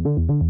Welcome 0.00 0.40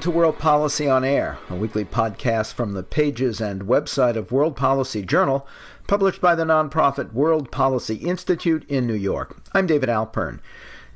to 0.00 0.10
World 0.10 0.38
Policy 0.38 0.88
on 0.88 1.04
Air, 1.04 1.36
a 1.50 1.56
weekly 1.56 1.84
podcast 1.84 2.54
from 2.54 2.72
the 2.72 2.82
pages 2.82 3.42
and 3.42 3.64
website 3.64 4.16
of 4.16 4.32
World 4.32 4.56
Policy 4.56 5.02
Journal, 5.02 5.46
published 5.86 6.22
by 6.22 6.34
the 6.34 6.44
nonprofit 6.44 7.12
World 7.12 7.52
Policy 7.52 7.96
Institute 7.96 8.64
in 8.70 8.86
New 8.86 8.94
York. 8.94 9.42
I'm 9.52 9.66
David 9.66 9.90
Alpern. 9.90 10.40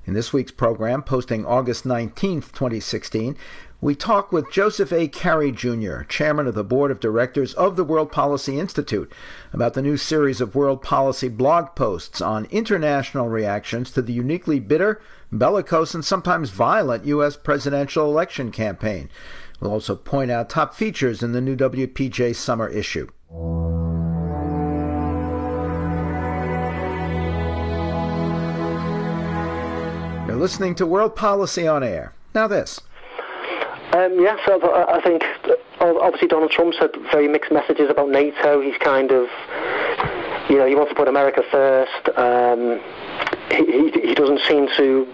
In 0.07 0.15
this 0.15 0.33
week's 0.33 0.53
program, 0.53 1.03
posting 1.03 1.45
August 1.45 1.85
19, 1.85 2.41
2016, 2.41 3.37
we 3.83 3.97
talk 3.97 4.31
with 4.31 4.49
Joseph 4.53 4.93
A. 4.93 5.09
Cari 5.09 5.51
Jr., 5.51 6.03
chairman 6.03 6.47
of 6.47 6.55
the 6.55 6.63
board 6.63 6.93
of 6.93 7.01
directors 7.01 7.53
of 7.55 7.75
the 7.75 7.83
World 7.83 8.13
Policy 8.13 8.57
Institute, 8.57 9.13
about 9.53 9.75
the 9.75 9.83
new 9.83 9.97
series 9.97 10.41
of 10.41 10.55
world 10.55 10.83
policy 10.83 11.29
blog 11.29 11.75
posts 11.75 12.21
on 12.21 12.45
international 12.53 13.29
reactions 13.29 13.91
to 13.91 14.01
the 14.01 14.13
uniquely 14.13 14.61
bitter, 14.61 15.03
bellicose, 15.33 15.97
and 15.97 16.05
sometimes 16.05 16.51
violent 16.51 17.07
U.S. 17.07 17.37
presidential 17.37 18.09
election 18.09 18.53
campaign. 18.53 19.11
We'll 19.59 19.73
also 19.73 19.97
point 19.97 20.31
out 20.31 20.49
top 20.49 20.75
features 20.75 21.21
in 21.21 21.33
the 21.33 21.41
new 21.41 21.57
WPJ 21.57 22.37
summer 22.37 22.69
issue. 22.69 23.09
You're 30.29 30.41
listening 30.41 30.77
to 30.77 30.87
World 30.87 31.17
Policy 31.17 31.67
on 31.67 31.83
Air. 31.83 32.13
Now, 32.33 32.47
this. 32.47 32.81
Um, 33.93 34.19
yes, 34.19 34.39
I 34.49 35.01
think 35.05 35.23
obviously 35.81 36.29
Donald 36.29 36.51
Trump 36.51 36.75
said 36.79 36.91
very 37.11 37.29
mixed 37.29 37.53
messages 37.53 37.91
about 37.91 38.09
NATO. 38.09 38.61
He's 38.61 38.77
kind 38.79 39.11
of, 39.11 39.29
you 40.49 40.57
know, 40.57 40.67
he 40.67 40.75
wants 40.75 40.91
to 40.91 40.95
put 40.95 41.09
America 41.09 41.43
first. 41.51 42.09
Um, 42.17 42.81
he, 43.51 43.91
he, 43.91 44.09
he 44.09 44.15
doesn't 44.15 44.41
seem 44.49 44.69
to 44.77 45.07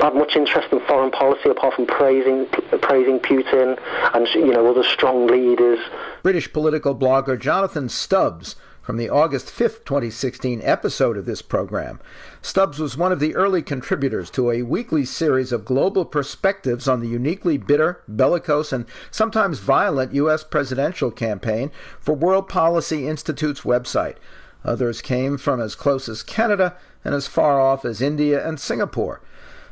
have 0.00 0.14
much 0.14 0.36
interest 0.36 0.72
in 0.72 0.80
foreign 0.86 1.10
policy 1.10 1.48
apart 1.48 1.74
from 1.74 1.86
praising 1.86 2.46
praising 2.82 3.18
Putin 3.18 3.78
and 4.14 4.28
you 4.28 4.52
know 4.52 4.70
other 4.70 4.84
strong 4.84 5.26
leaders. 5.26 5.78
British 6.22 6.52
political 6.52 6.94
blogger 6.94 7.38
Jonathan 7.38 7.88
Stubbs 7.88 8.56
from 8.88 8.96
the 8.96 9.10
August 9.10 9.50
5, 9.50 9.84
2016 9.84 10.62
episode 10.64 11.18
of 11.18 11.26
this 11.26 11.42
program. 11.42 12.00
Stubbs 12.40 12.78
was 12.78 12.96
one 12.96 13.12
of 13.12 13.20
the 13.20 13.34
early 13.34 13.60
contributors 13.60 14.30
to 14.30 14.50
a 14.50 14.62
weekly 14.62 15.04
series 15.04 15.52
of 15.52 15.66
global 15.66 16.06
perspectives 16.06 16.88
on 16.88 17.00
the 17.00 17.08
uniquely 17.08 17.58
bitter, 17.58 18.02
bellicose, 18.08 18.72
and 18.72 18.86
sometimes 19.10 19.58
violent 19.58 20.14
U.S. 20.14 20.42
presidential 20.42 21.10
campaign 21.10 21.70
for 22.00 22.14
World 22.14 22.48
Policy 22.48 23.06
Institute's 23.06 23.60
website. 23.60 24.16
Others 24.64 25.02
came 25.02 25.36
from 25.36 25.60
as 25.60 25.74
close 25.74 26.08
as 26.08 26.22
Canada 26.22 26.74
and 27.04 27.14
as 27.14 27.26
far 27.26 27.60
off 27.60 27.84
as 27.84 28.00
India 28.00 28.42
and 28.42 28.58
Singapore. 28.58 29.20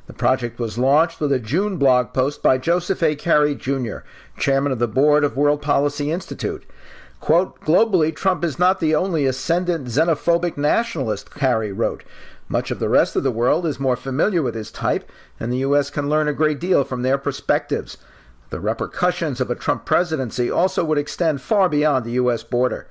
The 0.09 0.13
project 0.13 0.61
was 0.61 0.77
launched 0.77 1.21
with 1.21 1.33
a 1.33 1.41
June 1.41 1.79
blog 1.79 2.13
post 2.13 2.43
by 2.43 2.59
Joseph 2.59 3.03
A. 3.03 3.17
Cari 3.17 3.55
Jr., 3.55 4.01
chairman 4.39 4.73
of 4.73 4.79
the 4.79 4.87
board 4.87 5.25
of 5.25 5.39
World 5.39 5.63
Policy 5.63 6.13
Institute. 6.13 6.67
Quote, 7.21 7.61
globally, 7.61 8.15
Trump 8.15 8.45
is 8.45 8.59
not 8.59 8.79
the 8.79 8.95
only 8.95 9.27
ascendant 9.27 9.89
xenophobic 9.89 10.57
nationalist, 10.57 11.31
Cari 11.31 11.73
wrote. 11.73 12.05
Much 12.49 12.71
of 12.71 12.79
the 12.79 12.89
rest 12.89 13.17
of 13.17 13.25
the 13.25 13.33
world 13.33 13.67
is 13.67 13.81
more 13.81 13.97
familiar 13.97 14.43
with 14.43 14.55
his 14.55 14.71
type, 14.71 15.11
and 15.41 15.53
the 15.53 15.59
U.S. 15.59 15.91
can 15.91 16.09
learn 16.09 16.29
a 16.29 16.33
great 16.33 16.61
deal 16.61 16.85
from 16.85 17.03
their 17.03 17.19
perspectives. 17.19 17.97
The 18.51 18.61
repercussions 18.61 19.41
of 19.41 19.51
a 19.51 19.57
Trump 19.57 19.85
presidency 19.85 20.49
also 20.51 20.85
would 20.85 20.99
extend 20.99 21.41
far 21.41 21.69
beyond 21.69 22.05
the 22.05 22.13
U.S. 22.13 22.45
border. 22.45 22.87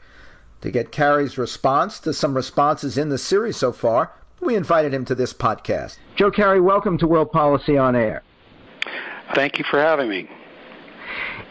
To 0.61 0.71
get 0.71 0.91
Cari's 0.91 1.37
response 1.37 1.99
to 2.01 2.13
some 2.13 2.35
responses 2.35 2.97
in 2.97 3.09
the 3.09 3.17
series 3.17 3.55
so 3.55 3.71
far, 3.71 4.11
we 4.41 4.55
invited 4.55 4.93
him 4.93 5.05
to 5.05 5.15
this 5.15 5.33
podcast. 5.33 5.97
Joe 6.17 6.31
Cari, 6.31 6.59
welcome 6.59 6.97
to 6.97 7.07
World 7.07 7.31
Policy 7.31 7.77
on 7.77 7.95
Air. 7.95 8.23
Thank 9.33 9.57
you 9.57 9.66
for 9.69 9.79
having 9.79 10.09
me. 10.09 10.29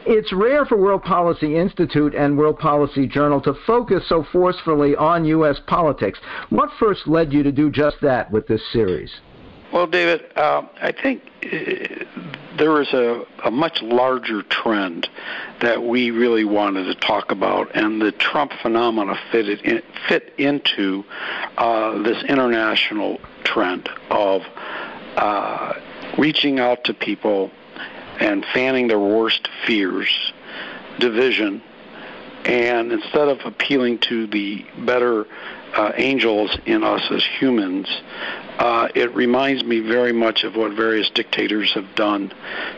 It's 0.07 0.33
rare 0.33 0.67
for 0.67 0.77
World 0.77 1.03
Policy 1.03 1.57
Institute 1.57 2.15
and 2.15 2.37
World 2.37 2.59
Policy 2.59 3.07
Journal 3.07 3.41
to 3.43 3.55
focus 3.67 4.05
so 4.09 4.25
forcefully 4.33 4.95
on 4.97 5.25
U.S. 5.25 5.59
politics. 5.67 6.19
What 6.51 6.71
first 6.79 7.07
led 7.07 7.33
you 7.33 7.43
to 7.43 7.53
do 7.53 7.71
just 7.71 7.97
that 8.03 8.31
with 8.31 8.47
this 8.47 8.61
series? 8.73 9.11
Well, 9.75 9.89
David, 9.89 10.25
uh, 10.37 10.63
I 10.81 10.93
think 10.93 11.23
uh, 11.43 12.05
there 12.57 12.81
is 12.81 12.93
a, 12.93 13.25
a, 13.45 13.51
much 13.51 13.83
larger 13.83 14.43
trend 14.43 15.09
that 15.63 15.83
we 15.83 16.13
really 16.13 16.45
wanted 16.45 16.85
to 16.85 16.95
talk 16.95 17.33
about, 17.33 17.75
and 17.75 18.01
the 18.01 18.13
Trump 18.13 18.53
phenomena 18.63 19.19
fit, 19.33 19.49
in, 19.49 19.83
fit 20.07 20.33
into 20.39 21.05
uh, 21.59 22.01
this 22.05 22.23
international 22.23 23.19
trend 23.43 23.89
of 24.11 24.43
uh, 25.17 25.73
reaching 26.19 26.61
out 26.61 26.85
to 26.85 26.95
people 26.95 27.51
and 28.21 28.45
fanning 28.53 28.89
their 28.89 28.99
worst 28.99 29.49
fears, 29.67 30.33
division, 30.99 31.63
and 32.45 32.93
instead 32.93 33.29
of 33.29 33.41
appealing 33.45 33.99
to 33.99 34.27
the 34.27 34.65
better 34.79 35.27
uh, 35.75 35.93
angels 35.97 36.57
in 36.67 36.85
us 36.85 37.03
as 37.11 37.25
humans, 37.25 37.89
uh, 38.59 38.89
it 38.95 39.13
reminds 39.15 39.65
me 39.65 39.81
very 39.81 40.13
much 40.13 40.45
of 40.45 40.55
what 40.55 40.73
various 40.73 41.11
dictators 41.11 41.73
have 41.73 41.95
done 41.95 42.33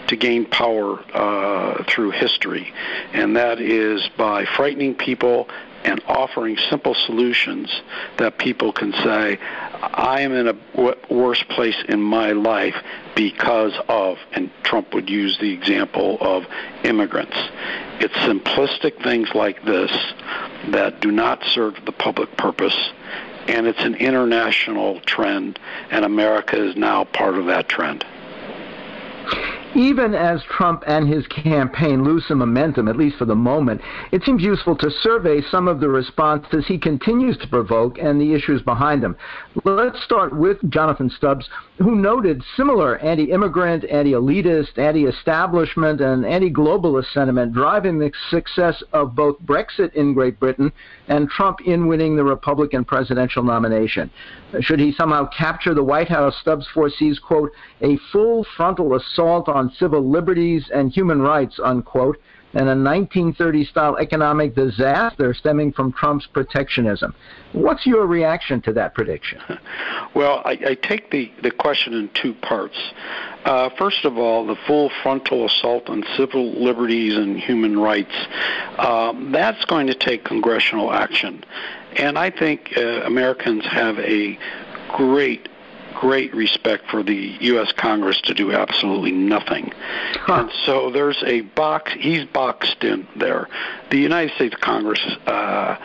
to 0.06 0.16
gain 0.16 0.46
power 0.46 1.04
uh, 1.12 1.84
through 1.84 2.10
history, 2.10 2.72
and 3.12 3.36
that 3.36 3.60
is 3.60 4.08
by 4.16 4.44
frightening 4.44 4.94
people 4.94 5.48
and 5.86 6.02
offering 6.06 6.58
simple 6.68 6.94
solutions 6.94 7.70
that 8.18 8.38
people 8.38 8.72
can 8.72 8.92
say, 8.92 9.38
I 9.40 10.20
am 10.20 10.32
in 10.32 10.48
a 10.48 10.96
worse 11.08 11.42
place 11.44 11.76
in 11.88 12.02
my 12.02 12.32
life 12.32 12.74
because 13.14 13.72
of, 13.88 14.18
and 14.32 14.50
Trump 14.64 14.92
would 14.94 15.08
use 15.08 15.38
the 15.38 15.52
example 15.52 16.18
of 16.20 16.44
immigrants. 16.82 17.36
It's 18.00 18.14
simplistic 18.14 19.02
things 19.02 19.28
like 19.34 19.64
this 19.64 19.92
that 20.68 21.00
do 21.00 21.12
not 21.12 21.44
serve 21.44 21.76
the 21.86 21.92
public 21.92 22.36
purpose, 22.36 22.76
and 23.46 23.68
it's 23.68 23.80
an 23.80 23.94
international 23.94 25.00
trend, 25.02 25.60
and 25.92 26.04
America 26.04 26.60
is 26.62 26.74
now 26.74 27.04
part 27.04 27.38
of 27.38 27.46
that 27.46 27.68
trend 27.68 28.04
even 29.76 30.14
as 30.14 30.42
Trump 30.44 30.82
and 30.86 31.06
his 31.06 31.26
campaign 31.26 32.02
lose 32.02 32.26
some 32.26 32.38
momentum, 32.38 32.88
at 32.88 32.96
least 32.96 33.18
for 33.18 33.26
the 33.26 33.34
moment, 33.34 33.82
it 34.10 34.22
seems 34.24 34.42
useful 34.42 34.74
to 34.76 34.90
survey 34.90 35.42
some 35.42 35.68
of 35.68 35.80
the 35.80 35.88
responses 35.88 36.66
he 36.66 36.78
continues 36.78 37.36
to 37.36 37.46
provoke 37.48 37.98
and 37.98 38.18
the 38.18 38.32
issues 38.32 38.62
behind 38.62 39.02
them. 39.02 39.16
Let's 39.64 40.02
start 40.02 40.34
with 40.34 40.58
Jonathan 40.70 41.10
Stubbs, 41.10 41.48
who 41.78 41.94
noted 41.94 42.42
similar 42.56 42.98
anti 42.98 43.30
immigrant, 43.30 43.84
anti 43.84 44.12
elitist, 44.12 44.78
anti 44.78 45.04
establishment, 45.04 46.00
and 46.00 46.24
anti 46.24 46.50
globalist 46.50 47.12
sentiment 47.12 47.52
driving 47.52 47.98
the 47.98 48.10
success 48.30 48.82
of 48.94 49.14
both 49.14 49.38
Brexit 49.42 49.92
in 49.94 50.14
Great 50.14 50.40
Britain 50.40 50.72
and 51.08 51.28
Trump 51.28 51.60
in 51.66 51.86
winning 51.86 52.16
the 52.16 52.24
Republican 52.24 52.84
presidential 52.84 53.42
nomination. 53.42 54.10
Should 54.60 54.80
he 54.80 54.92
somehow 54.92 55.28
capture 55.36 55.74
the 55.74 55.84
White 55.84 56.08
House, 56.08 56.36
Stubbs 56.40 56.66
foresees, 56.72 57.18
quote, 57.18 57.50
a 57.82 57.98
full 58.10 58.46
frontal 58.56 58.94
assault 58.94 59.48
on 59.48 59.65
civil 59.78 60.08
liberties 60.08 60.70
and 60.72 60.92
human 60.92 61.20
rights, 61.20 61.58
unquote, 61.62 62.18
and 62.56 62.68
a 62.68 62.74
1930 62.74 63.64
style 63.66 63.96
economic 63.96 64.54
disaster 64.54 65.34
stemming 65.34 65.72
from 65.72 65.92
Trump's 65.92 66.26
protectionism. 66.26 67.14
What's 67.52 67.84
your 67.84 68.06
reaction 68.06 68.62
to 68.62 68.72
that 68.74 68.94
prediction? 68.94 69.40
Well, 70.14 70.40
I, 70.46 70.52
I 70.68 70.74
take 70.76 71.10
the, 71.10 71.30
the 71.42 71.50
question 71.50 71.92
in 71.92 72.08
two 72.14 72.32
parts. 72.32 72.78
Uh, 73.44 73.68
first 73.76 74.06
of 74.06 74.16
all, 74.16 74.46
the 74.46 74.56
full 74.66 74.90
frontal 75.02 75.44
assault 75.44 75.90
on 75.90 76.04
civil 76.16 76.52
liberties 76.52 77.14
and 77.18 77.38
human 77.38 77.78
rights, 77.78 78.14
um, 78.78 79.30
that's 79.30 79.62
going 79.66 79.88
to 79.88 79.94
take 79.94 80.24
congressional 80.24 80.90
action. 80.90 81.44
And 81.96 82.18
I 82.18 82.30
think 82.30 82.72
uh, 82.78 83.02
Americans 83.02 83.66
have 83.66 83.98
a 83.98 84.38
great 84.88 85.50
great 86.00 86.34
respect 86.34 86.90
for 86.90 87.02
the 87.02 87.36
U.S. 87.40 87.72
Congress 87.72 88.20
to 88.22 88.34
do 88.34 88.52
absolutely 88.52 89.12
nothing. 89.12 89.72
Huh. 90.14 90.34
And 90.34 90.52
so 90.64 90.90
there's 90.90 91.22
a 91.24 91.40
box, 91.40 91.92
he's 91.98 92.24
boxed 92.26 92.84
in 92.84 93.06
there. 93.16 93.48
The 93.90 93.98
United 93.98 94.34
States 94.34 94.54
Congress, 94.56 95.00
uh, 95.26 95.76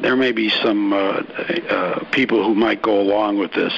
there 0.00 0.16
may 0.16 0.32
be 0.32 0.50
some 0.50 0.92
uh, 0.92 0.96
uh, 0.96 2.04
people 2.10 2.44
who 2.44 2.54
might 2.54 2.80
go 2.80 3.00
along 3.00 3.38
with 3.38 3.52
this, 3.52 3.72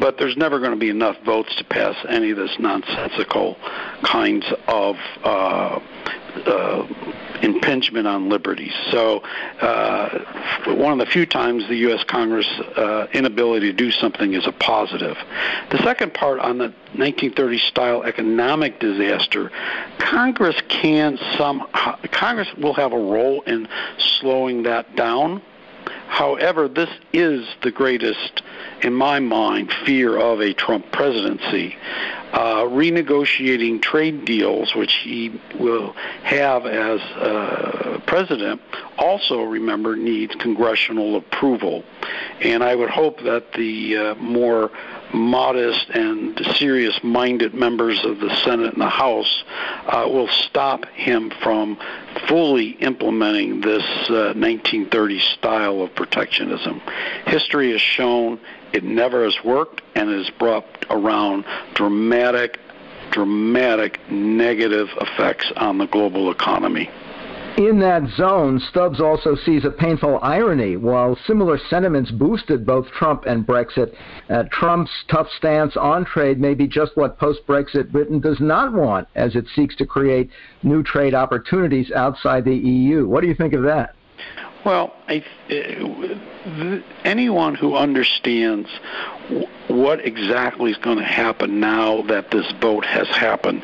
but 0.00 0.18
there's 0.18 0.36
never 0.36 0.58
going 0.58 0.72
to 0.72 0.76
be 0.76 0.90
enough 0.90 1.16
votes 1.24 1.54
to 1.56 1.64
pass 1.64 1.96
any 2.08 2.30
of 2.30 2.36
this 2.36 2.56
nonsensical 2.58 3.56
kinds 4.02 4.46
of 4.66 4.96
uh, 5.22 5.80
uh, 6.46 6.86
impingement 7.44 8.06
on 8.06 8.28
liberties. 8.28 8.72
So, 8.90 9.22
uh, 9.60 10.18
one 10.74 10.92
of 10.92 10.98
the 10.98 11.06
few 11.06 11.26
times 11.26 11.68
the 11.68 11.76
U.S. 11.88 12.02
Congress 12.04 12.48
uh, 12.76 13.06
inability 13.12 13.70
to 13.70 13.76
do 13.76 13.90
something 13.90 14.32
is 14.32 14.46
a 14.46 14.52
positive. 14.52 15.16
The 15.70 15.78
second 15.78 16.14
part 16.14 16.40
on 16.40 16.58
the 16.58 16.72
1930 16.96 17.58
style 17.58 18.02
economic 18.02 18.80
disaster, 18.80 19.50
Congress 19.98 20.56
can 20.68 21.18
some 21.36 21.68
Congress 22.10 22.48
will 22.54 22.74
have 22.74 22.92
a 22.92 22.98
role 22.98 23.42
in 23.42 23.68
slowing 23.98 24.62
that 24.62 24.96
down. 24.96 25.42
However, 26.06 26.68
this 26.68 26.90
is 27.12 27.46
the 27.62 27.70
greatest, 27.70 28.42
in 28.82 28.94
my 28.94 29.20
mind, 29.20 29.72
fear 29.84 30.16
of 30.18 30.40
a 30.40 30.52
Trump 30.52 30.90
presidency 30.92 31.76
uh, 32.34 32.64
renegotiating 32.64 33.80
trade 33.80 34.24
deals, 34.24 34.74
which 34.74 34.94
he 34.94 35.40
will 35.58 35.92
have 36.24 36.66
as 36.66 37.00
uh, 37.00 38.00
president, 38.06 38.60
also 38.98 39.42
remember 39.42 39.94
needs 39.94 40.34
congressional 40.34 41.14
approval. 41.14 41.84
And 42.40 42.64
I 42.64 42.74
would 42.74 42.90
hope 42.90 43.20
that 43.20 43.52
the 43.52 43.96
uh, 43.96 44.14
more 44.16 44.72
modest 45.12 45.90
and 45.90 46.36
serious 46.56 46.98
minded 47.04 47.54
members 47.54 48.04
of 48.04 48.18
the 48.18 48.34
Senate 48.42 48.72
and 48.72 48.82
the 48.82 48.88
House 48.88 49.44
uh, 49.86 50.04
will 50.08 50.26
stop 50.26 50.86
him 50.86 51.30
from 51.40 51.78
fully 52.26 52.70
implementing 52.80 53.60
this 53.60 53.84
uh, 54.10 54.34
1930 54.34 55.20
style 55.20 55.82
of 55.82 55.94
protectionism. 55.94 56.80
History 57.26 57.70
has 57.70 57.80
shown 57.80 58.40
it 58.72 58.84
never 58.84 59.24
has 59.24 59.36
worked 59.44 59.82
and 59.94 60.10
has 60.10 60.30
brought 60.38 60.64
around 60.90 61.44
dramatic, 61.74 62.58
dramatic 63.10 64.00
negative 64.10 64.88
effects 65.00 65.50
on 65.56 65.78
the 65.78 65.86
global 65.86 66.30
economy. 66.30 66.90
In 67.56 67.78
that 67.78 68.08
zone, 68.16 68.58
Stubbs 68.58 69.00
also 69.00 69.36
sees 69.36 69.64
a 69.64 69.70
painful 69.70 70.18
irony. 70.22 70.76
While 70.76 71.16
similar 71.24 71.56
sentiments 71.70 72.10
boosted 72.10 72.66
both 72.66 72.90
Trump 72.90 73.26
and 73.26 73.46
Brexit, 73.46 73.94
uh, 74.28 74.42
Trump's 74.50 74.90
tough 75.08 75.28
stance 75.36 75.76
on 75.76 76.04
trade 76.04 76.40
may 76.40 76.54
be 76.54 76.66
just 76.66 76.96
what 76.96 77.16
post 77.16 77.46
Brexit 77.46 77.92
Britain 77.92 78.18
does 78.18 78.40
not 78.40 78.72
want 78.72 79.06
as 79.14 79.36
it 79.36 79.46
seeks 79.54 79.76
to 79.76 79.86
create 79.86 80.30
new 80.64 80.82
trade 80.82 81.14
opportunities 81.14 81.92
outside 81.92 82.44
the 82.44 82.56
EU. 82.56 83.06
What 83.06 83.20
do 83.20 83.28
you 83.28 83.36
think 83.36 83.52
of 83.52 83.62
that? 83.62 83.94
Well, 84.64 84.94
I, 85.06 85.22
uh, 85.50 86.80
anyone 87.04 87.54
who 87.54 87.76
understands 87.76 88.68
what 89.68 90.04
exactly 90.04 90.70
is 90.70 90.78
going 90.78 90.96
to 90.96 91.04
happen 91.04 91.60
now 91.60 92.00
that 92.02 92.30
this 92.30 92.50
vote 92.62 92.86
has 92.86 93.06
happened, 93.08 93.62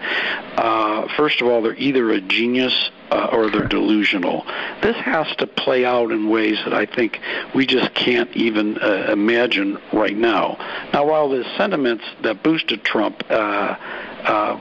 uh, 0.56 1.08
first 1.16 1.40
of 1.40 1.48
all, 1.48 1.62
they're 1.62 1.74
either 1.76 2.10
a 2.10 2.20
genius 2.20 2.90
uh, 3.10 3.30
or 3.32 3.50
they're 3.50 3.66
delusional. 3.66 4.44
This 4.82 4.96
has 4.96 5.34
to 5.36 5.46
play 5.46 5.86
out 5.86 6.12
in 6.12 6.28
ways 6.28 6.58
that 6.64 6.74
I 6.74 6.84
think 6.84 7.18
we 7.54 7.64
just 7.64 7.94
can't 7.94 8.30
even 8.36 8.78
uh, 8.78 9.08
imagine 9.10 9.78
right 9.94 10.16
now. 10.16 10.56
Now, 10.92 11.06
while 11.06 11.30
the 11.30 11.44
sentiments 11.56 12.04
that 12.22 12.42
boosted 12.42 12.84
Trump 12.84 13.24
uh, 13.30 13.34
uh, 13.34 14.60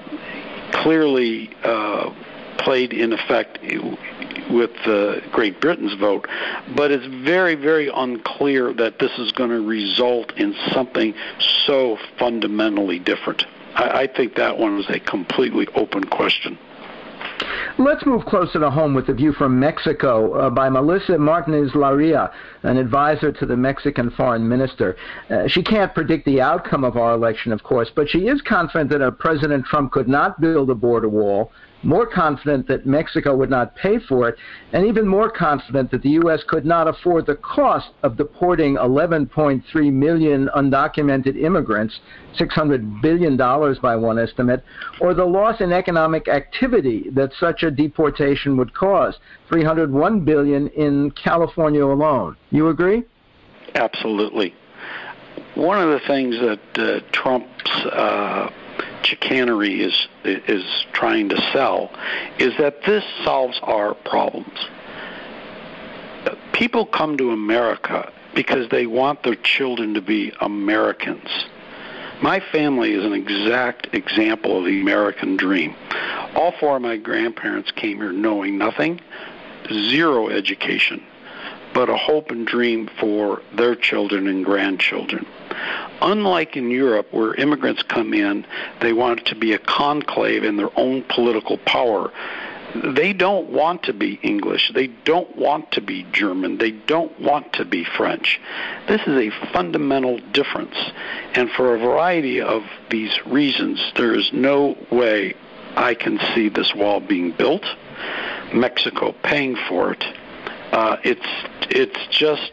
clearly 0.71 1.50
played 2.59 2.94
in 2.94 3.13
effect 3.13 3.57
with 4.49 4.71
uh, 4.85 5.19
Great 5.31 5.59
Britain's 5.61 5.93
vote, 5.95 6.27
but 6.75 6.91
it's 6.91 7.05
very, 7.23 7.55
very 7.55 7.89
unclear 7.93 8.73
that 8.73 8.99
this 8.99 9.11
is 9.17 9.31
going 9.31 9.49
to 9.49 9.61
result 9.61 10.31
in 10.37 10.55
something 10.71 11.13
so 11.39 11.97
fundamentally 12.17 12.99
different. 12.99 13.45
I, 13.75 14.01
I 14.01 14.07
think 14.07 14.35
that 14.35 14.57
one 14.57 14.79
is 14.79 14.89
a 14.89 14.99
completely 14.99 15.67
open 15.75 16.03
question. 16.05 16.57
Let's 17.77 18.05
move 18.05 18.25
closer 18.25 18.59
to 18.59 18.69
home 18.69 18.93
with 18.93 19.07
a 19.07 19.13
view 19.13 19.31
from 19.31 19.59
Mexico 19.59 20.33
uh, 20.33 20.49
by 20.49 20.67
Melissa 20.67 21.17
Martinez 21.17 21.71
Larrea, 21.71 22.31
an 22.63 22.77
advisor 22.77 23.31
to 23.31 23.45
the 23.45 23.55
Mexican 23.55 24.09
foreign 24.11 24.47
minister. 24.47 24.97
Uh, 25.29 25.47
she 25.47 25.63
can't 25.63 25.93
predict 25.93 26.25
the 26.25 26.41
outcome 26.41 26.83
of 26.83 26.97
our 26.97 27.13
election, 27.13 27.53
of 27.53 27.63
course, 27.63 27.89
but 27.95 28.09
she 28.09 28.27
is 28.27 28.41
confident 28.41 28.89
that 28.89 29.01
a 29.01 29.11
President 29.11 29.65
Trump 29.65 29.93
could 29.93 30.09
not 30.09 30.41
build 30.41 30.69
a 30.69 30.75
border 30.75 31.07
wall 31.07 31.51
more 31.83 32.05
confident 32.05 32.67
that 32.67 32.85
Mexico 32.85 33.35
would 33.35 33.49
not 33.49 33.75
pay 33.75 33.99
for 33.99 34.27
it, 34.29 34.35
and 34.73 34.85
even 34.85 35.07
more 35.07 35.29
confident 35.29 35.91
that 35.91 36.01
the 36.01 36.09
U.S. 36.09 36.41
could 36.47 36.65
not 36.65 36.87
afford 36.87 37.25
the 37.25 37.35
cost 37.35 37.89
of 38.03 38.17
deporting 38.17 38.75
11.3 38.75 39.93
million 39.93 40.49
undocumented 40.55 41.41
immigrants, 41.41 41.99
$600 42.37 43.01
billion 43.01 43.37
by 43.37 43.95
one 43.95 44.19
estimate, 44.19 44.63
or 44.99 45.13
the 45.13 45.25
loss 45.25 45.61
in 45.61 45.71
economic 45.71 46.27
activity 46.27 47.09
that 47.11 47.31
such 47.39 47.63
a 47.63 47.71
deportation 47.71 48.57
would 48.57 48.73
cause, 48.73 49.17
301 49.49 50.25
billion 50.25 50.67
in 50.69 51.11
California 51.11 51.83
alone. 51.83 52.35
You 52.51 52.67
agree? 52.69 53.03
Absolutely. 53.75 54.53
One 55.55 55.79
of 55.79 55.89
the 55.89 55.99
things 56.07 56.35
that 56.39 56.59
uh, 56.77 56.99
Trump's 57.11 57.85
uh, 57.85 58.49
chicanery 59.03 59.81
is 59.81 60.07
is 60.23 60.63
trying 60.93 61.29
to 61.29 61.41
sell 61.51 61.91
is 62.37 62.55
that 62.57 62.83
this 62.85 63.03
solves 63.23 63.59
our 63.63 63.93
problems. 63.93 64.59
People 66.53 66.85
come 66.85 67.17
to 67.17 67.31
America 67.31 68.11
because 68.35 68.69
they 68.69 68.85
want 68.85 69.23
their 69.23 69.35
children 69.35 69.93
to 69.93 70.01
be 70.01 70.33
Americans. 70.41 71.29
My 72.21 72.41
family 72.51 72.93
is 72.93 73.05
an 73.05 73.13
exact 73.13 73.93
example 73.93 74.57
of 74.57 74.65
the 74.65 74.81
American 74.81 75.37
dream. 75.37 75.73
All 76.35 76.51
four 76.59 76.75
of 76.75 76.81
my 76.81 76.97
grandparents 76.97 77.71
came 77.71 77.97
here 77.97 78.11
knowing 78.11 78.57
nothing, 78.57 78.99
zero 79.71 80.27
education, 80.27 81.01
but 81.74 81.89
a 81.89 81.98
hope 81.98 82.31
and 82.31 82.48
dream 82.48 82.89
for 83.00 83.42
their 83.56 83.75
children 83.75 84.27
and 84.27 84.44
grandchildren. 84.44 85.25
Unlike 86.01 86.57
in 86.57 86.71
Europe, 86.71 87.07
where 87.12 87.33
immigrants 87.36 87.83
come 87.83 88.13
in, 88.13 88.45
they 88.81 88.94
want 88.94 89.19
it 89.19 89.25
to 89.27 89.36
be 89.36 89.54
a 89.54 89.60
conclave 89.60 90.44
in 90.44 90.57
their 90.57 90.77
own 90.80 91.04
political 91.04 91.57
power. 91.57 92.12
They 92.75 93.13
don't 93.13 93.50
want 93.50 93.83
to 93.83 93.94
be 93.94 94.19
English. 94.21 94.71
They 94.74 94.88
don't 94.88 95.36
want 95.36 95.71
to 95.71 95.81
be 95.81 96.04
German. 96.12 96.60
They 96.60 96.71
don't 96.71 97.19
want 97.19 97.54
to 97.54 97.66
be 97.66 97.83
French. 97.83 98.39
This 98.88 99.01
is 99.01 99.18
a 99.18 99.51
fundamental 99.51 100.19
difference. 100.31 100.75
And 101.33 101.50
for 101.51 101.74
a 101.74 101.80
variety 101.80 102.42
of 102.42 102.63
these 102.89 103.25
reasons, 103.25 103.80
there 103.95 104.13
is 104.13 104.31
no 104.31 104.77
way 104.92 105.33
I 105.75 105.95
can 105.95 106.19
see 106.33 106.50
this 106.50 106.75
wall 106.75 107.00
being 107.00 107.31
built, 107.31 107.66
Mexico 108.54 109.16
paying 109.24 109.56
for 109.68 109.94
it. 109.94 110.04
Uh, 110.71 110.98
it's 111.04 111.25
it's 111.69 112.07
just 112.07 112.51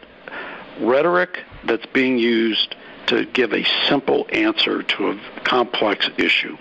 rhetoric 0.79 1.43
that's 1.65 1.85
being 1.87 2.17
used 2.17 2.75
to 3.07 3.25
give 3.25 3.53
a 3.53 3.63
simple 3.87 4.27
answer 4.31 4.83
to 4.83 5.09
a 5.11 5.19
complex 5.43 6.09
issue. 6.17 6.57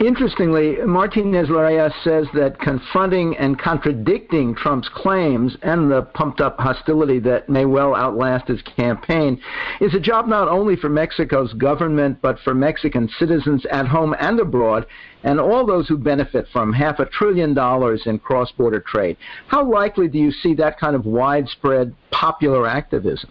Interestingly, 0.00 0.76
Martinez 0.86 1.50
Larrea 1.50 1.92
says 2.02 2.26
that 2.32 2.58
confronting 2.58 3.36
and 3.36 3.58
contradicting 3.58 4.54
Trump's 4.54 4.88
claims 4.88 5.58
and 5.60 5.90
the 5.90 6.00
pumped 6.00 6.40
up 6.40 6.58
hostility 6.58 7.18
that 7.18 7.50
may 7.50 7.66
well 7.66 7.94
outlast 7.94 8.48
his 8.48 8.62
campaign 8.62 9.38
is 9.78 9.92
a 9.94 10.00
job 10.00 10.26
not 10.26 10.48
only 10.48 10.74
for 10.74 10.88
Mexico's 10.88 11.52
government, 11.52 12.16
but 12.22 12.38
for 12.40 12.54
Mexican 12.54 13.10
citizens 13.18 13.66
at 13.70 13.86
home 13.86 14.16
and 14.18 14.40
abroad, 14.40 14.86
and 15.22 15.38
all 15.38 15.66
those 15.66 15.86
who 15.86 15.98
benefit 15.98 16.46
from 16.50 16.72
half 16.72 16.98
a 16.98 17.04
trillion 17.04 17.52
dollars 17.52 18.04
in 18.06 18.18
cross 18.18 18.50
border 18.52 18.80
trade. 18.80 19.18
How 19.48 19.70
likely 19.70 20.08
do 20.08 20.16
you 20.16 20.32
see 20.32 20.54
that 20.54 20.80
kind 20.80 20.96
of 20.96 21.04
widespread 21.04 21.94
popular 22.10 22.66
activism? 22.66 23.28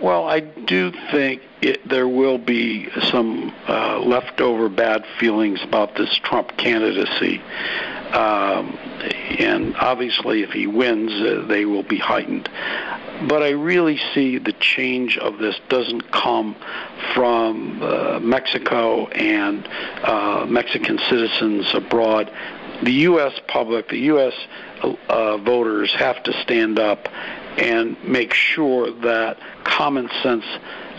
Well, 0.00 0.24
I 0.26 0.40
do 0.40 0.92
think 1.10 1.42
it, 1.60 1.86
there 1.86 2.08
will 2.08 2.38
be 2.38 2.88
some 3.10 3.54
uh, 3.68 3.98
leftover 3.98 4.70
bad 4.70 5.04
feelings 5.18 5.60
about 5.62 5.94
this 5.94 6.14
Trump 6.16 6.56
candidacy. 6.56 7.42
Um, 8.12 8.78
and 9.38 9.76
obviously, 9.76 10.42
if 10.42 10.50
he 10.52 10.66
wins, 10.66 11.12
uh, 11.12 11.44
they 11.46 11.66
will 11.66 11.82
be 11.82 11.98
heightened. 11.98 12.48
But 13.28 13.42
I 13.42 13.50
really 13.50 14.00
see 14.14 14.38
the 14.38 14.54
change 14.54 15.18
of 15.18 15.38
this 15.38 15.60
doesn't 15.68 16.10
come 16.10 16.56
from 17.14 17.82
uh, 17.82 18.20
Mexico 18.20 19.06
and 19.08 19.68
uh, 20.02 20.46
Mexican 20.48 20.98
citizens 21.10 21.74
abroad. 21.74 22.32
The 22.82 22.92
U.S. 22.92 23.38
public, 23.46 23.90
the 23.90 23.98
U.S. 23.98 24.32
Uh, 24.82 25.36
voters 25.38 25.92
have 25.92 26.22
to 26.22 26.32
stand 26.42 26.78
up 26.78 27.08
and 27.58 28.02
make 28.04 28.32
sure 28.32 28.90
that 28.90 29.38
common 29.64 30.08
sense 30.22 30.44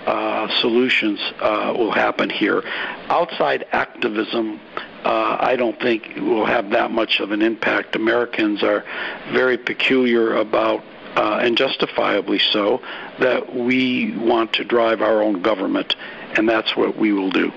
uh, 0.05 0.47
solutions 0.59 1.19
uh, 1.39 1.73
will 1.77 1.91
happen 1.91 2.29
here. 2.29 2.63
Outside 3.09 3.65
activism, 3.71 4.59
uh, 5.03 5.37
I 5.39 5.55
don't 5.55 5.79
think 5.79 6.15
will 6.17 6.45
have 6.45 6.71
that 6.71 6.91
much 6.91 7.19
of 7.19 7.31
an 7.31 7.41
impact. 7.41 7.95
Americans 7.95 8.63
are 8.63 8.83
very 9.31 9.57
peculiar 9.57 10.35
about, 10.35 10.83
uh, 11.15 11.39
and 11.41 11.57
justifiably 11.57 12.39
so, 12.39 12.81
that 13.19 13.55
we 13.55 14.15
want 14.17 14.53
to 14.53 14.63
drive 14.63 15.01
our 15.01 15.21
own 15.21 15.41
government, 15.41 15.95
and 16.35 16.49
that's 16.49 16.75
what 16.75 16.97
we 16.97 17.13
will 17.13 17.31
do. 17.31 17.51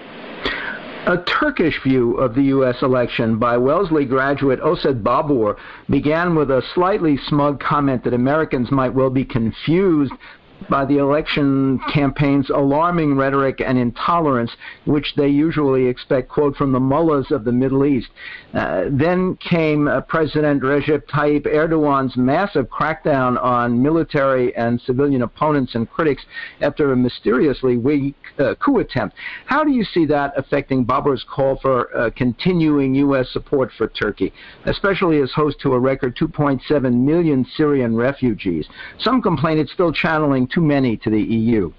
A 1.07 1.19
Turkish 1.19 1.83
view 1.83 2.15
of 2.15 2.35
the 2.35 2.45
U.S. 2.45 2.77
election 2.81 3.37
by 3.39 3.59
Wellesley 3.59 4.07
graduate 4.07 4.59
Osed 4.61 5.03
Babur 5.03 5.57
began 5.91 6.35
with 6.35 6.51
a 6.51 6.63
slightly 6.75 7.19
smug 7.29 7.61
comment 7.61 8.05
that 8.05 8.15
Americans 8.15 8.71
might 8.71 8.95
well 8.95 9.11
be 9.11 9.23
confused 9.23 10.15
by 10.69 10.85
the 10.85 10.99
election 10.99 11.81
campaign's 11.93 12.51
alarming 12.51 13.17
rhetoric 13.17 13.61
and 13.61 13.79
intolerance, 13.79 14.51
which 14.85 15.15
they 15.17 15.29
usually 15.29 15.87
expect, 15.87 16.29
quote, 16.29 16.57
from 16.57 16.73
the 16.73 16.81
mullahs 16.81 17.31
of 17.31 17.45
the 17.45 17.53
Middle 17.53 17.85
East. 17.85 18.09
Uh, 18.53 18.85
then 18.91 19.37
came 19.37 19.89
uh, 19.89 20.01
President 20.03 20.63
Recep 20.63 21.05
Tayyip 21.07 21.47
Erdogan's 21.47 22.17
massive 22.17 22.69
crackdown 22.69 23.43
on 23.43 23.83
military 23.83 24.55
and 24.57 24.81
civilian 24.81 25.23
opponents 25.23 25.75
and 25.75 25.91
critics 25.91 26.25
after 26.61 26.93
a 26.93 26.97
mysteriously 26.97 27.77
weak 27.77 28.15
uh, 28.39 28.55
coup 28.57 28.79
attempt. 28.79 29.17
How 29.47 29.65
do 29.65 29.73
you 29.73 29.85
see 29.85 30.07
that 30.07 30.33
affecting 30.37 30.85
Babur's 30.85 31.25
call 31.25 31.57
for 31.61 31.97
uh, 31.97 32.11
continuing 32.17 32.95
U.S. 32.97 33.31
support 33.33 33.73
for 33.77 33.89
Turkey, 33.89 34.33
especially 34.65 35.21
as 35.21 35.33
host 35.33 35.61
to 35.61 35.73
a 35.73 35.79
record 35.79 36.17
2.7 36.17 37.05
million 37.05 37.47
Syrian 37.57 37.97
refugees? 37.97 38.69
Some 38.99 39.23
complain 39.23 39.59
it's 39.59 39.73
still 39.73 39.93
channeling 39.93 40.49
too 40.55 40.63
many 40.63 40.97
to 40.99 41.11
the 41.11 41.21
EU? 41.21 41.73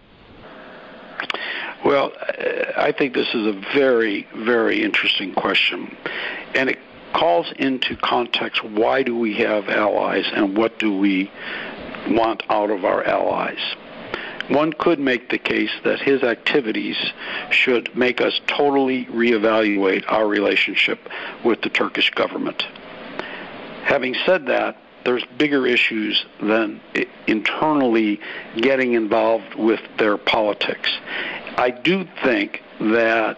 Well, 1.86 2.12
I 2.78 2.94
think 2.98 3.14
this 3.14 3.34
is 3.34 3.48
a 3.48 3.62
very, 3.74 4.28
very 4.36 4.84
interesting 4.84 5.34
question. 5.34 5.96
And 6.54 6.70
it 6.70 6.80
calls 7.14 7.52
into 7.58 7.96
context 7.96 8.64
why 8.64 9.04
do 9.04 9.18
we 9.18 9.36
have 9.36 9.70
allies 9.70 10.26
and 10.34 10.58
what 10.58 10.78
do 10.80 10.98
we 10.98 11.32
want 12.10 12.44
out 12.50 12.70
of 12.70 12.86
our 12.86 13.04
allies. 13.04 13.60
One 14.50 14.74
could 14.74 15.00
make 15.00 15.30
the 15.30 15.38
case 15.40 15.72
that 15.84 16.00
his 16.00 16.22
activities 16.22 16.98
should 17.50 17.96
make 17.96 18.22
us 18.22 18.40
totally 18.46 19.06
reevaluate 19.06 20.04
our 20.08 20.28
relationship 20.28 21.00
with 21.44 21.62
the 21.62 21.70
Turkish 21.70 22.12
government. 22.12 22.64
Having 23.84 24.16
said 24.26 24.46
that, 24.48 24.78
there's 25.06 25.24
bigger 25.38 25.66
issues 25.66 26.26
than 26.42 26.82
internally 27.28 28.20
getting 28.58 28.94
involved 28.94 29.56
with 29.56 29.80
their 29.98 30.18
politics. 30.18 30.92
I 31.58 31.72
do 31.72 32.08
think 32.24 32.62
that 32.80 33.38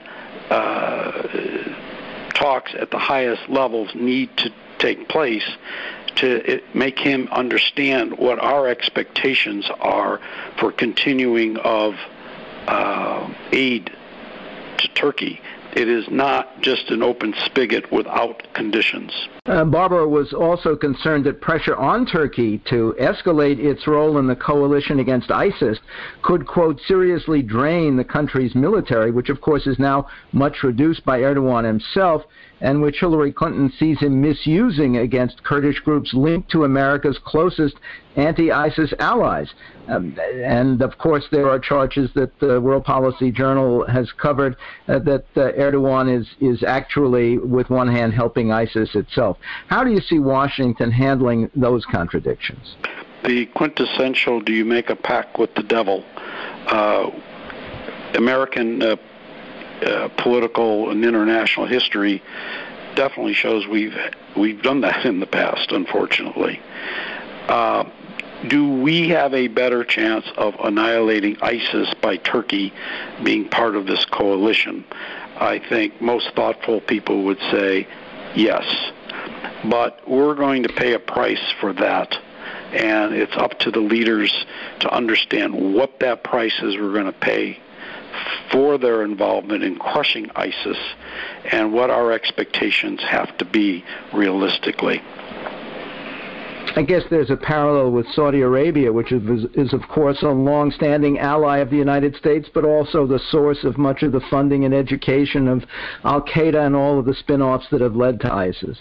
uh, 0.49 1.27
talks 2.29 2.73
at 2.73 2.89
the 2.89 2.97
highest 2.97 3.47
levels 3.49 3.93
need 3.93 4.35
to 4.37 4.51
take 4.79 5.09
place 5.09 5.47
to 6.15 6.61
make 6.73 6.97
him 6.97 7.27
understand 7.31 8.17
what 8.17 8.39
our 8.39 8.67
expectations 8.67 9.69
are 9.79 10.19
for 10.59 10.71
continuing 10.71 11.57
of 11.57 11.93
uh, 12.67 13.31
aid 13.51 13.91
to 14.77 14.87
Turkey 14.95 15.39
it 15.77 15.87
is 15.87 16.09
not 16.09 16.59
just 16.61 16.89
an 16.89 17.03
open 17.03 17.35
spigot 17.45 17.91
without 17.91 18.51
conditions. 18.55 19.11
Uh, 19.47 19.63
Babur 19.63 20.09
was 20.09 20.33
also 20.33 20.75
concerned 20.75 21.25
that 21.25 21.39
pressure 21.39 21.75
on 21.77 22.05
Turkey 22.05 22.57
to 22.69 22.93
escalate 22.99 23.59
its 23.59 23.87
role 23.87 24.17
in 24.17 24.27
the 24.27 24.35
coalition 24.35 24.99
against 24.99 25.31
ISIS 25.31 25.79
could, 26.21 26.45
quote, 26.45 26.81
seriously 26.81 27.41
drain 27.41 27.95
the 27.95 28.03
country's 28.03 28.55
military, 28.55 29.09
which 29.09 29.29
of 29.29 29.39
course 29.39 29.65
is 29.65 29.79
now 29.79 30.05
much 30.33 30.63
reduced 30.63 31.05
by 31.05 31.21
Erdogan 31.21 31.63
himself, 31.63 32.23
and 32.59 32.81
which 32.81 32.99
Hillary 32.99 33.31
Clinton 33.31 33.71
sees 33.79 33.99
him 33.99 34.19
misusing 34.19 34.97
against 34.97 35.43
Kurdish 35.43 35.79
groups 35.79 36.13
linked 36.13 36.49
to 36.51 36.63
America's 36.63 37.19
closest 37.23 37.75
anti-ISIS 38.15 38.93
allies. 38.99 39.47
Um, 39.87 40.17
and 40.19 40.81
of 40.81 40.97
course, 40.97 41.25
there 41.31 41.49
are 41.49 41.59
charges 41.59 42.09
that 42.15 42.37
the 42.39 42.59
World 42.59 42.83
Policy 42.83 43.31
Journal 43.31 43.85
has 43.85 44.11
covered 44.11 44.57
uh, 44.87 44.99
that 44.99 45.25
uh, 45.35 45.51
Erdogan 45.51 46.19
is 46.19 46.27
is 46.41 46.63
actually, 46.63 47.37
with 47.37 47.69
one 47.69 47.87
hand, 47.87 48.13
helping 48.13 48.51
ISIS 48.51 48.95
itself. 48.95 49.36
How 49.67 49.83
do 49.83 49.91
you 49.91 50.01
see 50.01 50.19
Washington 50.19 50.91
handling 50.91 51.49
those 51.55 51.85
contradictions? 51.85 52.75
The 53.23 53.45
quintessential 53.47 54.41
"Do 54.41 54.53
you 54.53 54.65
make 54.65 54.89
a 54.89 54.95
pact 54.95 55.37
with 55.37 55.53
the 55.55 55.63
devil?" 55.63 56.03
Uh, 56.67 57.11
American 58.15 58.81
uh, 58.81 58.95
uh, 59.81 60.09
political 60.17 60.89
and 60.89 61.03
international 61.03 61.65
history 61.65 62.21
definitely 62.95 63.33
shows 63.33 63.67
we've 63.67 63.95
we've 64.35 64.61
done 64.61 64.81
that 64.81 65.05
in 65.05 65.19
the 65.19 65.27
past, 65.27 65.71
unfortunately. 65.71 66.59
Uh, 67.47 67.85
do 68.47 68.69
we 68.69 69.09
have 69.09 69.33
a 69.33 69.47
better 69.47 69.83
chance 69.83 70.25
of 70.37 70.55
annihilating 70.63 71.37
ISIS 71.41 71.91
by 72.01 72.17
Turkey 72.17 72.71
being 73.23 73.49
part 73.49 73.75
of 73.75 73.87
this 73.87 74.05
coalition? 74.05 74.85
I 75.39 75.59
think 75.59 76.01
most 76.01 76.31
thoughtful 76.35 76.81
people 76.81 77.23
would 77.23 77.39
say 77.51 77.87
yes. 78.35 78.91
But 79.69 79.99
we're 80.07 80.35
going 80.35 80.63
to 80.63 80.69
pay 80.69 80.93
a 80.93 80.99
price 80.99 81.53
for 81.59 81.73
that. 81.73 82.15
And 82.71 83.13
it's 83.13 83.35
up 83.35 83.59
to 83.59 83.71
the 83.71 83.79
leaders 83.79 84.33
to 84.81 84.93
understand 84.93 85.73
what 85.75 85.99
that 85.99 86.23
price 86.23 86.57
is 86.61 86.75
we're 86.75 86.93
going 86.93 87.05
to 87.05 87.11
pay 87.11 87.59
for 88.51 88.77
their 88.77 89.03
involvement 89.03 89.63
in 89.63 89.77
crushing 89.77 90.29
ISIS 90.35 90.77
and 91.51 91.73
what 91.73 91.89
our 91.89 92.11
expectations 92.11 93.01
have 93.03 93.37
to 93.37 93.45
be 93.45 93.83
realistically. 94.13 95.01
I 96.75 96.83
guess 96.83 97.03
there's 97.09 97.31
a 97.31 97.37
parallel 97.37 97.91
with 97.91 98.05
Saudi 98.13 98.41
Arabia, 98.41 98.91
which 98.93 99.11
is, 99.11 99.45
is, 99.55 99.73
of 99.73 99.87
course, 99.87 100.21
a 100.21 100.27
long-standing 100.27 101.17
ally 101.17 101.57
of 101.57 101.69
the 101.69 101.77
United 101.77 102.15
States, 102.15 102.49
but 102.53 102.65
also 102.65 103.07
the 103.07 103.19
source 103.31 103.63
of 103.63 103.77
much 103.77 104.03
of 104.03 104.11
the 104.11 104.21
funding 104.29 104.65
and 104.65 104.73
education 104.73 105.47
of 105.47 105.63
Al 106.03 106.21
Qaeda 106.21 106.65
and 106.65 106.75
all 106.75 106.99
of 106.99 107.05
the 107.05 107.15
spin-offs 107.15 107.67
that 107.71 107.81
have 107.81 107.95
led 107.95 108.19
to 108.21 108.31
ISIS 108.31 108.77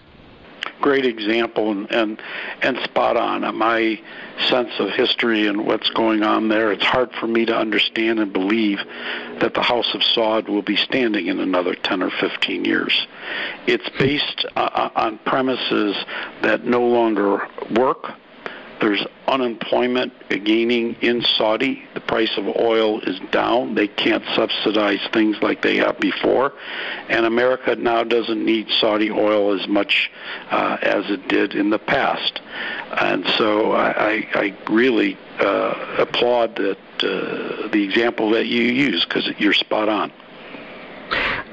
great 0.81 1.05
example 1.05 1.71
and, 1.71 1.91
and 1.91 2.23
and 2.63 2.79
spot 2.85 3.17
on. 3.17 3.57
My 3.57 4.01
sense 4.49 4.73
of 4.79 4.91
history 4.91 5.47
and 5.47 5.67
what's 5.67 5.91
going 5.91 6.23
on 6.23 6.49
there, 6.49 6.73
it's 6.73 6.85
hard 6.85 7.13
for 7.13 7.27
me 7.27 7.45
to 7.47 7.57
understand 7.57 8.21
and 8.21 8.33
believe 8.33 8.79
that 9.41 9.55
the 9.55 9.63
House 9.63 9.95
of 9.95 10.01
Saud 10.01 10.49
will 10.49 10.63
be 10.63 10.77
standing 10.77 11.27
in 11.27 11.41
another 11.41 11.75
10 11.75 12.03
or 12.03 12.11
15 12.11 12.65
years. 12.65 13.07
It's 13.67 13.89
based 13.99 14.47
uh, 14.57 14.91
on 14.95 15.19
premises 15.19 15.97
that 16.43 16.65
no 16.65 16.87
longer 16.87 17.49
work 17.71 18.13
there's 18.81 19.05
unemployment 19.27 20.13
gaining 20.29 20.95
in 21.01 21.23
Saudi. 21.23 21.83
The 21.95 22.01
price 22.01 22.37
of 22.37 22.47
oil 22.47 23.01
is 23.01 23.19
down. 23.31 23.75
They 23.75 23.89
can't 23.89 24.25
subsidize 24.35 25.01
things 25.13 25.37
like 25.43 25.63
they 25.63 25.77
have 25.77 25.99
before. 25.99 26.53
And 27.09 27.27
America 27.27 27.75
now 27.77 28.05
doesn't 28.05 28.45
need 28.45 28.69
Saudi 28.71 29.11
oil 29.11 29.59
as 29.59 29.67
much 29.67 30.11
uh, 30.51 30.77
as 30.83 31.11
it 31.11 31.27
did 31.29 31.55
in 31.55 31.71
the 31.71 31.79
past. 31.79 32.41
And 33.01 33.27
so 33.39 33.73
I, 33.73 34.29
I 34.35 34.57
really 34.71 35.17
uh, 35.41 35.97
applaud 35.99 36.57
that, 36.57 36.79
uh, 36.99 37.69
the 37.69 37.83
example 37.83 38.31
that 38.31 38.47
you 38.47 38.63
use 38.63 39.05
because 39.05 39.29
you're 39.39 39.55
spot 39.55 39.89
on. 39.89 40.13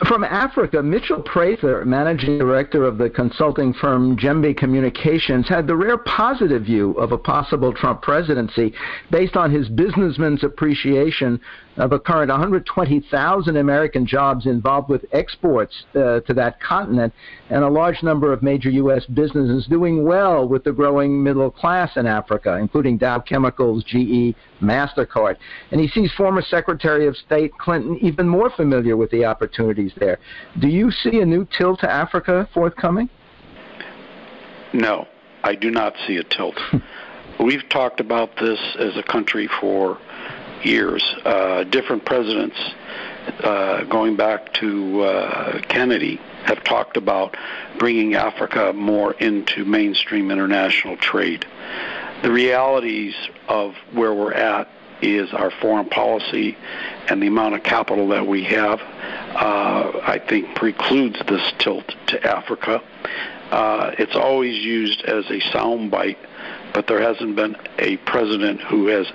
From 0.08 0.24
Africa, 0.24 0.82
Mitchell 0.82 1.22
Prather, 1.22 1.86
managing 1.86 2.40
director 2.40 2.84
of 2.84 2.98
the 2.98 3.10
consulting 3.10 3.74
firm 3.74 4.18
Djembe 4.18 4.58
Communications, 4.58 5.48
had 5.48 5.68
the 5.68 5.76
rare 5.76 6.00
positive 6.00 6.64
view 6.64 6.92
of 6.94 7.12
a 7.12 7.18
possible 7.18 7.72
Trump 7.72 8.02
presidency 8.02 8.74
based 9.12 9.38
on 9.38 9.52
his 9.52 9.70
businessman's 9.70 10.44
appreciation 10.44 11.40
of 11.78 11.92
a 11.92 12.00
current 12.00 12.30
120,000 12.30 13.58
American 13.58 14.06
jobs 14.06 14.46
involved 14.46 14.90
with 14.90 15.06
exports 15.12 15.86
uh, 15.96 16.20
to 16.22 16.34
that 16.34 16.60
continent 16.62 17.14
and 17.50 17.64
a 17.64 17.70
large 17.70 18.04
number 18.04 18.32
of 18.32 18.44
major 18.44 18.70
U.S. 18.70 19.06
businesses 19.06 19.66
doing 19.68 20.04
well 20.04 20.48
with 20.48 20.64
the 20.64 20.72
growing 20.72 21.24
middle 21.24 21.50
class 21.50 21.98
in 21.98 22.06
Africa, 22.06 22.58
including 22.58 22.98
Dow 22.98 23.20
Chemicals, 23.20 23.84
GE, 23.84 24.36
MasterCard. 24.62 25.38
And 25.72 25.82
he 25.82 25.88
sees 25.88 26.12
former 26.14 26.42
Secretary 26.42 27.08
of 27.08 27.18
State 27.18 27.52
Clinton 27.58 27.98
even 28.02 28.28
more 28.28 28.50
familiar 28.50 28.96
with 28.96 29.10
the 29.12 29.26
opportunities 29.84 29.94
there. 30.00 30.20
Do 30.60 30.68
you 30.68 30.92
see 30.92 31.20
a 31.20 31.26
new 31.26 31.46
tilt 31.46 31.80
to 31.82 31.92
Africa 31.92 32.48
forthcoming? 32.54 33.10
No, 34.74 35.08
I 35.44 35.56
do 35.56 35.70
not 35.70 35.96
see 36.08 36.18
a 36.18 36.24
tilt. 36.24 36.60
We've 37.40 37.68
talked 37.70 38.00
about 38.00 38.36
this 38.38 38.60
as 38.78 38.96
a 38.98 39.04
country 39.04 39.48
for 39.60 39.98
years. 40.64 41.04
Uh, 41.26 41.64
different 41.66 42.06
presidents, 42.06 42.58
uh, 43.44 43.84
going 43.86 44.16
back 44.16 44.54
to 44.54 45.02
uh, 45.02 45.62
Kennedy, 45.68 46.20
have 46.46 46.64
talked 46.64 46.98
about 46.98 47.36
bringing 47.80 48.16
Africa 48.16 48.72
more 48.74 49.14
into 49.14 49.66
mainstream 49.66 50.32
international 50.32 50.96
trade. 50.98 51.46
The 52.22 52.32
realities 52.32 53.16
of 53.50 53.76
where 53.92 54.14
we're 54.14 54.34
at 54.34 54.70
is 55.02 55.34
our 55.34 55.52
foreign 55.52 55.90
policy 55.90 56.58
and 57.10 57.22
the 57.22 57.28
amount 57.28 57.56
of 57.56 57.64
capital 57.64 58.08
that 58.10 58.26
we 58.26 58.44
have, 58.44 58.80
uh, 58.82 60.00
I 60.04 60.22
think 60.28 60.56
precludes 60.56 61.20
this 61.28 61.54
tilt 61.60 61.94
to 62.08 62.24
Africa. 62.24 62.82
Uh, 63.52 63.92
it's 64.00 64.16
always 64.16 64.64
used 64.64 65.02
as 65.04 65.26
a 65.26 65.40
soundbite, 65.52 66.18
but 66.74 66.88
there 66.88 67.02
hasn't 67.02 67.36
been 67.36 67.56
a 67.78 67.98
president 67.98 68.62
who 68.62 68.88
has 68.88 69.08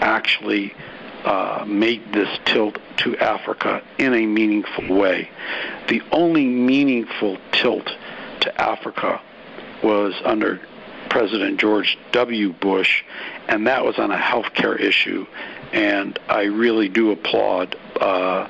actually 0.00 0.74
uh, 1.24 1.64
made 1.66 2.12
this 2.12 2.38
tilt 2.44 2.78
to 2.98 3.16
Africa 3.18 3.82
in 3.98 4.14
a 4.14 4.26
meaningful 4.26 4.96
way. 4.96 5.30
The 5.88 6.02
only 6.12 6.44
meaningful 6.44 7.38
tilt 7.52 7.90
to 8.40 8.60
Africa 8.60 9.20
was 9.82 10.14
under 10.24 10.60
President 11.10 11.58
George 11.58 11.98
W. 12.12 12.52
Bush, 12.52 13.04
and 13.48 13.66
that 13.66 13.84
was 13.84 13.98
on 13.98 14.10
a 14.10 14.18
health 14.18 14.52
care 14.54 14.76
issue. 14.76 15.26
And 15.72 16.18
I 16.28 16.44
really 16.44 16.88
do 16.88 17.10
applaud 17.10 17.76
uh, 18.00 18.48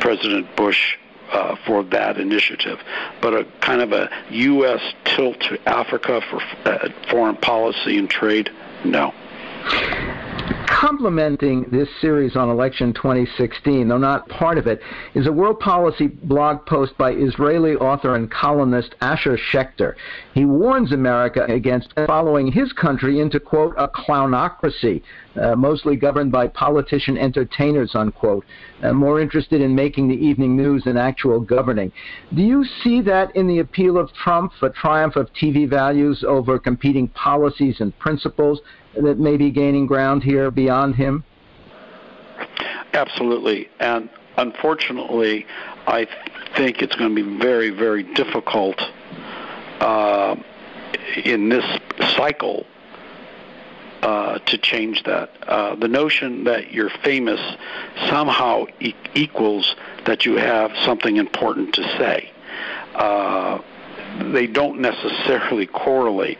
President 0.00 0.54
Bush 0.56 0.96
uh, 1.32 1.56
for 1.66 1.82
that 1.84 2.18
initiative. 2.18 2.80
But 3.20 3.34
a 3.34 3.44
kind 3.60 3.82
of 3.82 3.92
a 3.92 4.10
U.S. 4.30 4.80
tilt 5.04 5.40
to 5.40 5.68
Africa 5.68 6.20
for 6.30 6.40
uh, 6.68 6.88
foreign 7.10 7.36
policy 7.36 7.98
and 7.98 8.08
trade, 8.08 8.50
no 8.84 9.12
complementing 10.66 11.64
this 11.70 11.88
series 12.00 12.36
on 12.36 12.50
election 12.50 12.92
2016, 12.92 13.88
though 13.88 13.98
not 13.98 14.28
part 14.28 14.58
of 14.58 14.66
it, 14.66 14.80
is 15.14 15.26
a 15.26 15.32
world 15.32 15.58
policy 15.60 16.06
blog 16.06 16.64
post 16.66 16.96
by 16.98 17.12
Israeli 17.12 17.74
author 17.76 18.14
and 18.14 18.30
columnist 18.30 18.94
Asher 19.00 19.38
Schechter. 19.38 19.94
He 20.34 20.44
warns 20.44 20.92
America 20.92 21.44
against 21.48 21.94
following 22.06 22.52
his 22.52 22.72
country 22.72 23.20
into, 23.20 23.40
quote, 23.40 23.74
a 23.78 23.88
clownocracy, 23.88 25.02
uh, 25.40 25.54
mostly 25.56 25.96
governed 25.96 26.32
by 26.32 26.48
politician 26.48 27.16
entertainers, 27.16 27.94
unquote, 27.94 28.44
uh, 28.82 28.92
more 28.92 29.20
interested 29.20 29.60
in 29.60 29.74
making 29.74 30.08
the 30.08 30.14
evening 30.14 30.56
news 30.56 30.84
than 30.84 30.96
actual 30.96 31.40
governing. 31.40 31.92
Do 32.34 32.42
you 32.42 32.64
see 32.82 33.00
that 33.02 33.34
in 33.34 33.46
the 33.46 33.60
appeal 33.60 33.98
of 33.98 34.12
Trump, 34.12 34.52
a 34.62 34.70
triumph 34.70 35.16
of 35.16 35.32
TV 35.32 35.68
values 35.68 36.24
over 36.26 36.58
competing 36.58 37.08
policies 37.08 37.80
and 37.80 37.96
principles? 37.98 38.60
That 39.02 39.18
may 39.18 39.36
be 39.36 39.50
gaining 39.50 39.86
ground 39.86 40.22
here 40.22 40.50
beyond 40.50 40.96
him? 40.96 41.24
Absolutely. 42.92 43.68
And 43.78 44.08
unfortunately, 44.36 45.46
I 45.86 46.06
think 46.56 46.82
it's 46.82 46.96
going 46.96 47.14
to 47.14 47.22
be 47.22 47.38
very, 47.38 47.70
very 47.70 48.02
difficult 48.02 48.80
uh, 49.80 50.36
in 51.24 51.48
this 51.48 51.64
cycle 52.16 52.66
uh, 54.02 54.38
to 54.38 54.58
change 54.58 55.02
that. 55.04 55.30
Uh, 55.46 55.74
the 55.74 55.88
notion 55.88 56.44
that 56.44 56.72
you're 56.72 56.90
famous 57.02 57.40
somehow 58.08 58.66
e- 58.80 58.94
equals 59.14 59.74
that 60.04 60.24
you 60.24 60.36
have 60.36 60.70
something 60.84 61.16
important 61.16 61.74
to 61.74 61.82
say. 61.98 62.30
They 64.32 64.46
don't 64.46 64.80
necessarily 64.80 65.66
correlate. 65.66 66.38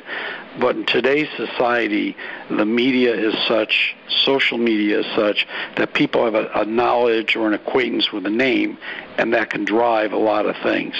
But 0.59 0.77
in 0.77 0.87
today's 0.87 1.29
society, 1.37 2.17
the 2.49 2.65
media 2.65 3.15
is 3.15 3.35
such, 3.47 3.95
social 4.09 4.57
media 4.57 5.01
is 5.01 5.07
such, 5.15 5.47
that 5.77 5.93
people 5.93 6.25
have 6.25 6.35
a, 6.35 6.51
a 6.55 6.65
knowledge 6.65 7.37
or 7.37 7.47
an 7.47 7.55
acquaintance 7.55 8.13
with 8.13 8.25
a 8.27 8.31
name, 8.31 8.79
and 9.19 9.35
that 9.35 9.51
can 9.51 9.65
drive 9.65 10.13
a 10.13 10.19
lot 10.19 10.47
of 10.47 10.57
things. 10.63 10.95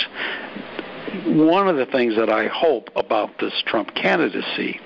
One 1.25 1.69
of 1.69 1.77
the 1.77 1.87
things 1.87 2.17
that 2.17 2.29
I 2.29 2.49
hope 2.49 2.91
about 2.95 3.39
this 3.39 3.55
Trump 3.65 3.95
candidacy 3.95 4.81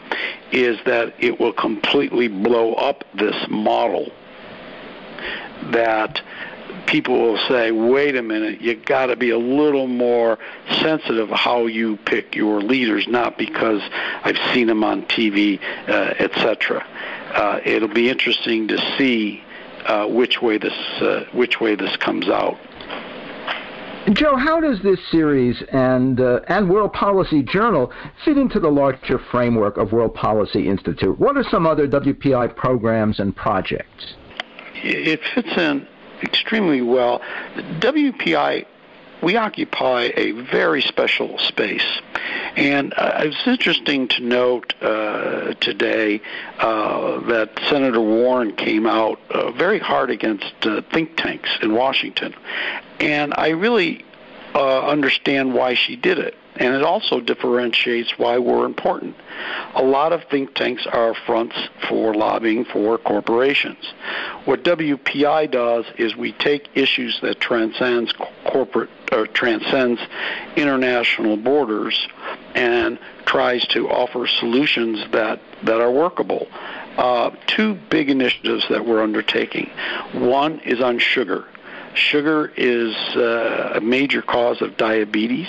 is 0.52 0.78
that 0.84 1.14
it 1.18 1.40
will 1.40 1.52
completely 1.52 2.28
blow 2.28 2.74
up 2.74 3.04
this 3.14 3.36
model 3.48 4.12
that 5.72 6.20
people 6.90 7.20
will 7.20 7.38
say, 7.48 7.70
wait 7.70 8.16
a 8.16 8.22
minute, 8.22 8.60
you 8.60 8.74
got 8.74 9.06
to 9.06 9.16
be 9.16 9.30
a 9.30 9.38
little 9.38 9.86
more 9.86 10.38
sensitive 10.80 11.30
how 11.30 11.66
you 11.66 11.96
pick 11.98 12.34
your 12.34 12.60
leaders, 12.60 13.06
not 13.06 13.38
because 13.38 13.80
I've 14.24 14.38
seen 14.52 14.66
them 14.66 14.82
on 14.82 15.02
TV, 15.06 15.60
uh, 15.88 16.14
etc. 16.18 16.84
Uh, 17.32 17.60
it'll 17.64 17.88
be 17.88 18.08
interesting 18.10 18.66
to 18.68 18.96
see 18.98 19.42
uh, 19.86 20.06
which 20.06 20.42
way 20.42 20.58
this 20.58 20.72
uh, 21.00 21.24
which 21.32 21.60
way 21.60 21.76
this 21.76 21.96
comes 21.96 22.28
out. 22.28 22.58
Joe, 24.12 24.34
how 24.34 24.58
does 24.60 24.82
this 24.82 24.98
series 25.10 25.62
and 25.72 26.20
uh, 26.20 26.40
and 26.48 26.68
World 26.68 26.92
Policy 26.92 27.42
Journal 27.42 27.92
fit 28.24 28.36
into 28.36 28.58
the 28.58 28.70
larger 28.70 29.18
framework 29.30 29.76
of 29.76 29.92
World 29.92 30.14
Policy 30.14 30.68
Institute? 30.68 31.18
What 31.20 31.36
are 31.36 31.44
some 31.44 31.66
other 31.66 31.86
WPI 31.86 32.56
programs 32.56 33.20
and 33.20 33.36
projects? 33.36 34.14
It 34.82 35.20
fits 35.34 35.56
in 35.56 35.86
extremely 36.22 36.82
well. 36.82 37.20
WPI 37.56 38.66
we 39.22 39.36
occupy 39.36 40.10
a 40.16 40.32
very 40.32 40.82
special 40.82 41.38
space. 41.38 42.00
And 42.56 42.94
uh, 42.96 43.20
it's 43.24 43.46
interesting 43.46 44.08
to 44.08 44.22
note 44.22 44.74
uh, 44.82 45.54
today 45.60 46.20
uh, 46.58 47.20
that 47.28 47.50
Senator 47.68 48.00
Warren 48.00 48.56
came 48.56 48.86
out 48.86 49.20
uh, 49.30 49.50
very 49.52 49.78
hard 49.78 50.10
against 50.10 50.54
uh, 50.62 50.82
think 50.92 51.16
tanks 51.16 51.50
in 51.62 51.74
Washington. 51.74 52.34
And 52.98 53.34
I 53.36 53.48
really 53.48 54.04
uh, 54.54 54.86
understand 54.86 55.54
why 55.54 55.74
she 55.74 55.96
did 55.96 56.18
it 56.18 56.34
and 56.60 56.74
it 56.74 56.82
also 56.82 57.20
differentiates 57.20 58.18
why 58.18 58.38
we're 58.38 58.66
important. 58.66 59.16
A 59.74 59.82
lot 59.82 60.12
of 60.12 60.22
think 60.24 60.54
tanks 60.54 60.86
are 60.86 61.14
fronts 61.14 61.56
for 61.88 62.14
lobbying 62.14 62.66
for 62.66 62.98
corporations. 62.98 63.94
What 64.44 64.62
WPI 64.62 65.50
does 65.50 65.86
is 65.96 66.14
we 66.14 66.32
take 66.32 66.68
issues 66.74 67.18
that 67.22 67.40
transcends 67.40 68.12
corporate 68.44 68.90
or 69.10 69.26
transcends 69.26 70.00
international 70.54 71.38
borders 71.38 72.06
and 72.54 72.98
tries 73.24 73.66
to 73.68 73.88
offer 73.88 74.26
solutions 74.26 75.02
that, 75.12 75.40
that 75.62 75.80
are 75.80 75.90
workable. 75.90 76.46
Uh, 76.98 77.30
two 77.46 77.74
big 77.88 78.10
initiatives 78.10 78.66
that 78.68 78.84
we're 78.84 79.02
undertaking. 79.02 79.70
One 80.12 80.60
is 80.60 80.80
on 80.80 80.98
sugar. 80.98 81.48
Sugar 81.94 82.52
is 82.56 82.94
uh, 83.16 83.72
a 83.74 83.80
major 83.80 84.22
cause 84.22 84.62
of 84.62 84.76
diabetes 84.76 85.48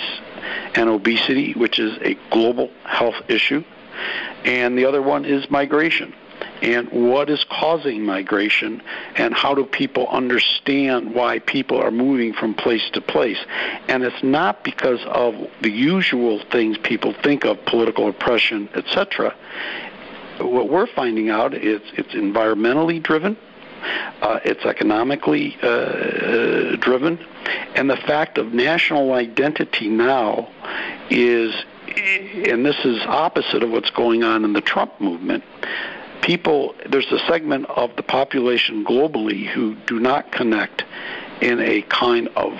and 0.74 0.88
obesity, 0.88 1.52
which 1.52 1.78
is 1.78 1.96
a 2.02 2.16
global 2.30 2.70
health 2.84 3.14
issue. 3.28 3.64
And 4.44 4.76
the 4.76 4.84
other 4.86 5.02
one 5.02 5.24
is 5.24 5.48
migration. 5.50 6.14
And 6.60 6.88
what 6.90 7.28
is 7.28 7.44
causing 7.44 8.04
migration, 8.04 8.82
and 9.16 9.34
how 9.34 9.54
do 9.54 9.64
people 9.64 10.08
understand 10.08 11.14
why 11.14 11.40
people 11.40 11.80
are 11.80 11.90
moving 11.90 12.32
from 12.32 12.54
place 12.54 12.88
to 12.92 13.00
place? 13.00 13.38
And 13.88 14.02
it's 14.02 14.22
not 14.22 14.64
because 14.64 15.00
of 15.06 15.34
the 15.60 15.70
usual 15.70 16.40
things 16.50 16.78
people 16.78 17.14
think 17.22 17.44
of, 17.44 17.64
political 17.66 18.08
oppression, 18.08 18.68
etc. 18.74 19.34
What 20.38 20.68
we're 20.68 20.86
finding 20.86 21.30
out 21.30 21.54
is 21.54 21.80
it's 21.94 22.14
environmentally 22.14 23.02
driven, 23.02 23.36
uh, 24.22 24.40
it's 24.44 24.64
economically 24.64 25.56
uh, 25.62 25.66
uh, 25.66 26.76
driven, 26.76 27.18
and 27.74 27.88
the 27.90 27.96
fact 27.96 28.38
of 28.38 28.52
national 28.52 29.12
identity 29.12 29.88
now 29.88 30.48
is, 31.10 31.54
and 31.96 32.64
this 32.64 32.84
is 32.84 33.02
opposite 33.06 33.62
of 33.62 33.70
what's 33.70 33.90
going 33.90 34.22
on 34.22 34.44
in 34.44 34.52
the 34.52 34.60
Trump 34.60 35.00
movement. 35.00 35.44
People, 36.22 36.74
there's 36.88 37.10
a 37.10 37.18
segment 37.26 37.66
of 37.70 37.94
the 37.96 38.02
population 38.02 38.84
globally 38.84 39.46
who 39.46 39.74
do 39.86 39.98
not 39.98 40.30
connect 40.30 40.84
in 41.40 41.60
a 41.60 41.82
kind 41.82 42.28
of 42.36 42.52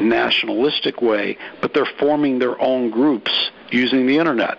nationalistic 0.00 1.02
way, 1.02 1.36
but 1.60 1.74
they're 1.74 1.84
forming 1.98 2.38
their 2.38 2.60
own 2.60 2.90
groups 2.90 3.50
using 3.70 4.06
the 4.06 4.16
internet. 4.16 4.58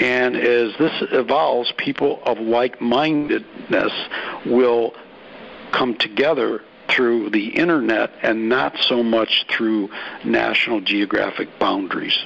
And 0.00 0.34
as 0.34 0.72
this 0.78 0.92
evolves, 1.12 1.72
people 1.76 2.22
of 2.24 2.38
like 2.38 2.80
mindedness 2.80 3.92
will 4.46 4.94
come 5.70 5.94
together 5.96 6.62
through 6.88 7.30
the 7.30 7.48
internet 7.48 8.12
and 8.22 8.48
not 8.48 8.76
so 8.78 9.02
much 9.02 9.46
through 9.48 9.88
national 10.24 10.80
geographic 10.80 11.48
boundaries. 11.58 12.18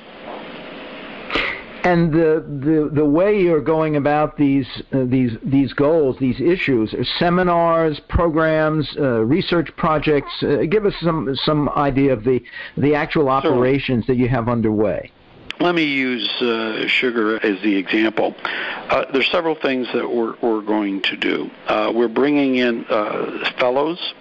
And 1.84 2.14
the, 2.14 2.42
the, 2.48 2.90
the 2.94 3.04
way 3.04 3.38
you're 3.38 3.60
going 3.60 3.96
about 3.96 4.38
these, 4.38 4.66
uh, 4.90 5.04
these, 5.04 5.32
these 5.42 5.74
goals, 5.74 6.16
these 6.18 6.40
issues, 6.40 6.94
seminars, 7.18 8.00
programs, 8.08 8.88
uh, 8.96 9.20
research 9.20 9.68
projects, 9.76 10.32
uh, 10.42 10.62
give 10.66 10.86
us 10.86 10.94
some, 11.02 11.36
some 11.44 11.68
idea 11.68 12.14
of 12.14 12.24
the, 12.24 12.42
the 12.78 12.94
actual 12.94 13.28
operations 13.28 14.06
sure. 14.06 14.14
that 14.14 14.18
you 14.18 14.28
have 14.28 14.48
underway. 14.48 15.12
Let 15.60 15.74
me 15.74 15.84
use 15.84 16.28
uh, 16.42 16.86
sugar 16.88 17.36
as 17.44 17.60
the 17.62 17.76
example. 17.76 18.34
Uh, 18.44 19.04
there's 19.12 19.30
several 19.30 19.54
things 19.54 19.86
that 19.94 20.08
we're, 20.08 20.34
we're 20.42 20.62
going 20.62 21.00
to 21.02 21.16
do. 21.16 21.50
Uh, 21.66 21.92
we're 21.94 22.08
bringing 22.08 22.56
in 22.56 22.84
uh, 22.86 23.50
fellows 23.58 24.14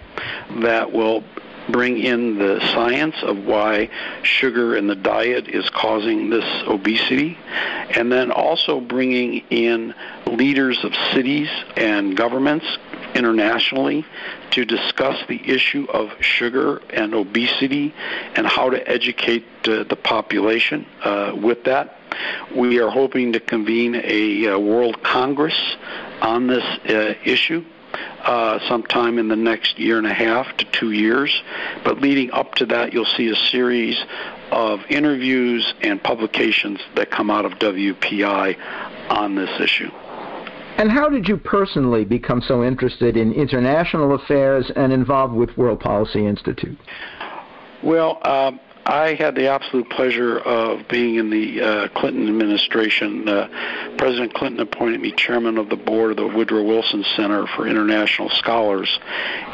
that 0.60 0.92
will 0.92 1.24
bring 1.70 1.98
in 1.98 2.38
the 2.38 2.60
science 2.72 3.16
of 3.22 3.44
why 3.44 3.88
sugar 4.22 4.76
in 4.76 4.86
the 4.86 4.94
diet 4.94 5.48
is 5.48 5.68
causing 5.70 6.30
this 6.30 6.44
obesity, 6.66 7.38
and 7.96 8.12
then 8.12 8.30
also 8.30 8.80
bringing 8.80 9.38
in 9.50 9.94
leaders 10.26 10.84
of 10.84 10.94
cities 11.12 11.48
and 11.76 12.16
governments 12.16 12.66
internationally 13.14 14.04
to 14.50 14.64
discuss 14.64 15.18
the 15.28 15.40
issue 15.48 15.86
of 15.90 16.10
sugar 16.20 16.78
and 16.90 17.14
obesity 17.14 17.94
and 18.34 18.46
how 18.46 18.70
to 18.70 18.88
educate 18.88 19.44
uh, 19.64 19.84
the 19.84 19.96
population 19.96 20.86
uh, 21.04 21.32
with 21.34 21.64
that. 21.64 21.98
We 22.54 22.80
are 22.80 22.90
hoping 22.90 23.32
to 23.32 23.40
convene 23.40 23.94
a 23.96 24.48
uh, 24.48 24.58
World 24.58 25.02
Congress 25.02 25.76
on 26.20 26.46
this 26.46 26.64
uh, 26.88 27.14
issue 27.24 27.64
uh, 28.22 28.58
sometime 28.68 29.18
in 29.18 29.28
the 29.28 29.36
next 29.36 29.78
year 29.78 29.98
and 29.98 30.06
a 30.06 30.14
half 30.14 30.56
to 30.56 30.64
two 30.66 30.92
years. 30.92 31.42
But 31.84 32.00
leading 32.00 32.30
up 32.30 32.54
to 32.56 32.66
that, 32.66 32.92
you'll 32.92 33.04
see 33.04 33.28
a 33.28 33.36
series 33.36 33.98
of 34.50 34.80
interviews 34.88 35.74
and 35.82 36.02
publications 36.02 36.80
that 36.94 37.10
come 37.10 37.30
out 37.30 37.44
of 37.44 37.52
WPI 37.54 38.56
on 39.10 39.34
this 39.34 39.60
issue. 39.60 39.90
And 40.76 40.90
how 40.90 41.08
did 41.08 41.28
you 41.28 41.36
personally 41.36 42.04
become 42.04 42.42
so 42.42 42.64
interested 42.64 43.16
in 43.16 43.32
international 43.32 44.14
affairs 44.14 44.70
and 44.74 44.92
involved 44.92 45.34
with 45.34 45.56
World 45.56 45.80
Policy 45.80 46.26
Institute? 46.26 46.78
Well, 47.82 48.18
um, 48.26 48.58
I 48.86 49.14
had 49.14 49.34
the 49.34 49.48
absolute 49.48 49.88
pleasure 49.88 50.38
of 50.38 50.88
being 50.88 51.14
in 51.14 51.30
the 51.30 51.60
uh, 51.60 51.88
Clinton 51.88 52.28
administration. 52.28 53.26
Uh, 53.26 53.48
President 53.96 54.34
Clinton 54.34 54.60
appointed 54.60 55.00
me 55.00 55.12
chairman 55.12 55.56
of 55.56 55.70
the 55.70 55.76
board 55.76 56.10
of 56.10 56.16
the 56.16 56.26
Woodrow 56.26 56.62
Wilson 56.62 57.04
Center 57.16 57.46
for 57.46 57.66
International 57.66 58.28
Scholars, 58.28 58.98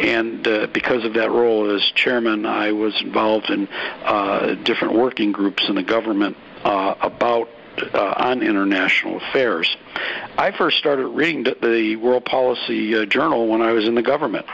and 0.01 0.47
uh, 0.49 0.67
because 0.73 1.05
of 1.05 1.15
that 1.15 1.31
role 1.31 1.71
as 1.71 1.83
chairman, 1.93 2.45
I 2.45 2.73
was 2.73 3.01
involved 3.03 3.51
in 3.51 3.69
uh, 4.05 4.55
different 4.65 4.95
working 4.95 5.31
groups 5.31 5.69
in 5.69 5.77
the 5.77 5.83
government 5.83 6.37
uh, 6.65 6.95
about 7.01 7.50
uh, 7.83 8.15
on 8.17 8.43
international 8.43 9.17
affairs. 9.19 9.77
I 10.39 10.51
first 10.53 10.79
started 10.79 11.09
reading 11.09 11.45
the 11.45 11.97
World 11.97 12.25
Policy 12.25 12.97
uh, 12.97 13.05
Journal 13.07 13.47
when 13.49 13.63
I 13.63 13.73
was 13.73 13.87
in 13.87 13.95
the 13.95 14.03
government. 14.03 14.47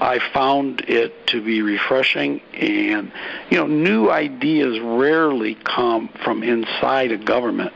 I 0.00 0.20
found 0.32 0.82
it 0.82 1.26
to 1.28 1.42
be 1.42 1.62
refreshing, 1.62 2.40
and 2.54 3.10
you 3.50 3.58
know, 3.58 3.66
new 3.66 4.10
ideas 4.10 4.78
rarely 4.80 5.56
come 5.56 6.08
from 6.22 6.42
inside 6.42 7.10
a 7.10 7.18
government. 7.18 7.72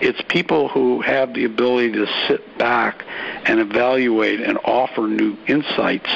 It's 0.00 0.20
people 0.28 0.68
who 0.68 1.00
have 1.02 1.34
the 1.34 1.44
ability 1.44 1.92
to 1.92 2.06
sit 2.26 2.58
back 2.58 3.04
and 3.44 3.60
evaluate 3.60 4.40
and 4.40 4.58
offer 4.64 5.02
new 5.02 5.36
insights 5.46 6.10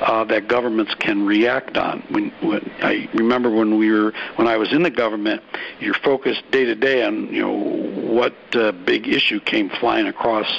uh, 0.00 0.24
that 0.24 0.48
governments 0.48 0.94
can 0.94 1.24
react 1.24 1.76
on. 1.76 2.00
When, 2.10 2.30
when 2.40 2.70
I 2.82 3.08
remember 3.14 3.50
when 3.50 3.78
we 3.78 3.90
were 3.90 4.12
when 4.36 4.48
I 4.48 4.56
was 4.56 4.72
in 4.72 4.82
the 4.82 4.90
government, 4.90 5.42
you're 5.80 5.94
focused 5.94 6.42
day 6.50 6.64
to 6.66 6.74
day 6.74 7.04
on 7.04 7.32
you 7.32 7.42
know 7.42 7.69
what 8.10 8.34
uh, 8.54 8.72
big 8.72 9.08
issue 9.08 9.40
came 9.40 9.70
flying 9.70 10.06
across 10.06 10.50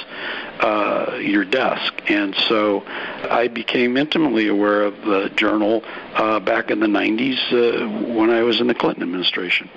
uh, 0.60 1.18
your 1.20 1.44
desk, 1.44 1.92
and 2.08 2.34
so 2.34 2.82
I 2.86 3.48
became 3.48 3.96
intimately 3.96 4.48
aware 4.48 4.82
of 4.82 4.96
the 5.02 5.30
journal 5.36 5.82
uh, 6.14 6.40
back 6.40 6.70
in 6.70 6.80
the 6.80 6.86
90s 6.86 7.52
uh, 7.52 8.14
when 8.14 8.30
I 8.30 8.42
was 8.42 8.60
in 8.60 8.66
the 8.66 8.74
Clinton 8.74 9.02
administration. 9.02 9.68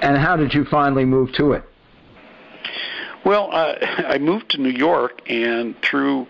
And 0.00 0.16
how 0.16 0.36
did 0.36 0.54
you 0.54 0.64
finally 0.64 1.04
move 1.04 1.32
to 1.34 1.52
it? 1.52 1.64
Well, 3.24 3.50
uh, 3.52 3.74
I 4.08 4.18
moved 4.18 4.50
to 4.50 4.58
New 4.58 4.70
York, 4.70 5.20
and 5.28 5.80
through 5.82 6.26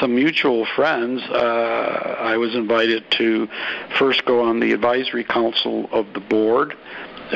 some 0.00 0.14
mutual 0.14 0.64
friends, 0.64 1.22
uh, 1.22 2.16
I 2.20 2.36
was 2.36 2.54
invited 2.54 3.10
to 3.12 3.48
first 3.98 4.24
go 4.24 4.40
on 4.42 4.60
the 4.60 4.72
advisory 4.72 5.24
council 5.24 5.88
of 5.92 6.12
the 6.14 6.20
board, 6.20 6.76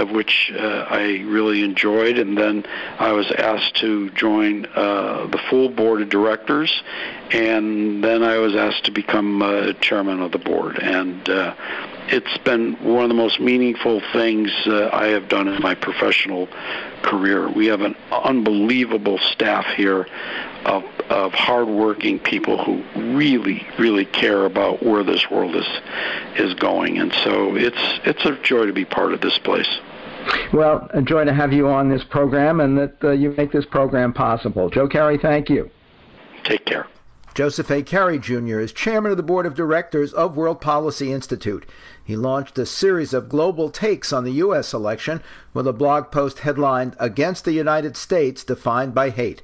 which 0.01 0.53
uh, 0.55 0.87
I 0.89 1.23
really 1.27 1.63
enjoyed, 1.63 2.19
and 2.19 2.37
then 2.37 2.65
I 2.99 3.13
was 3.13 3.31
asked 3.33 3.77
to 3.77 4.11
join 4.11 4.67
uh, 4.75 5.27
the 5.27 5.39
full 5.51 5.69
board 5.69 6.03
of 6.03 6.09
directors, 6.09 6.83
and 7.31 8.03
then 8.03 8.23
I 8.23 8.39
was 8.39 8.55
asked 8.55 8.85
to 8.85 8.91
become 8.91 9.43
uh, 9.43 9.73
chairman 9.75 10.21
of 10.21 10.33
the 10.33 10.39
board, 10.39 10.79
and 10.79 11.29
uh, 11.29 11.55
it's 12.09 12.39
been 12.39 12.75
one 12.85 13.05
of 13.05 13.09
the 13.09 13.15
most 13.15 13.41
meaningful 13.41 14.01
things 14.13 14.51
uh, 14.67 14.91
I 14.93 15.09
have 15.09 15.29
done 15.29 15.49
in 15.49 15.63
my 15.63 15.75
professional 15.75 16.49
career. 17.03 17.49
We 17.49 17.67
have 17.67 17.81
an 17.81 17.97
unbelievable 18.11 19.19
staff 19.19 19.67
here 19.77 20.07
of, 20.65 20.85
of 21.11 21.33
hardworking 21.33 22.19
people 22.19 22.63
who 22.63 22.83
really, 23.15 23.67
really 23.79 24.05
care 24.05 24.45
about 24.45 24.83
where 24.83 25.05
this 25.05 25.31
world 25.31 25.57
is 25.57 25.67
is 26.37 26.55
going, 26.55 26.99
and 26.99 27.13
so 27.25 27.57
it's 27.57 28.01
it's 28.05 28.25
a 28.25 28.37
joy 28.43 28.67
to 28.67 28.73
be 28.73 28.85
part 28.85 29.13
of 29.13 29.21
this 29.21 29.39
place. 29.39 29.69
Well, 30.53 30.89
a 30.95 31.03
joy 31.03 31.25
to 31.25 31.35
have 31.35 31.53
you 31.53 31.69
on 31.69 31.89
this 31.89 32.05
program, 32.05 32.61
and 32.61 32.79
that 32.79 33.05
uh, 33.05 33.11
you 33.11 33.35
make 33.37 33.53
this 33.53 33.67
program 33.67 34.13
possible. 34.13 34.71
Joe 34.71 34.89
Cari, 34.89 35.19
thank 35.19 35.51
you. 35.51 35.71
Take 36.45 36.65
care. 36.65 36.87
Joseph 37.35 37.71
A. 37.71 37.83
Cari 37.83 38.19
Jr. 38.19 38.61
is 38.61 38.73
chairman 38.73 39.11
of 39.11 39.17
the 39.17 39.23
board 39.23 39.47
of 39.47 39.55
directors 39.55 40.13
of 40.13 40.37
World 40.37 40.61
Policy 40.61 41.11
Institute. 41.11 41.65
He 42.05 42.15
launched 42.15 42.59
a 42.59 42.67
series 42.67 43.15
of 43.15 43.31
global 43.31 43.71
takes 43.71 44.13
on 44.13 44.25
the 44.25 44.33
U.S. 44.33 44.75
election 44.75 45.23
with 45.55 45.67
a 45.67 45.73
blog 45.73 46.11
post 46.11 46.41
headlined 46.41 46.95
Against 46.99 47.47
the 47.47 47.53
United 47.53 47.97
States 47.97 48.45
Defined 48.45 48.95
by 48.95 49.09
Hate. 49.09 49.41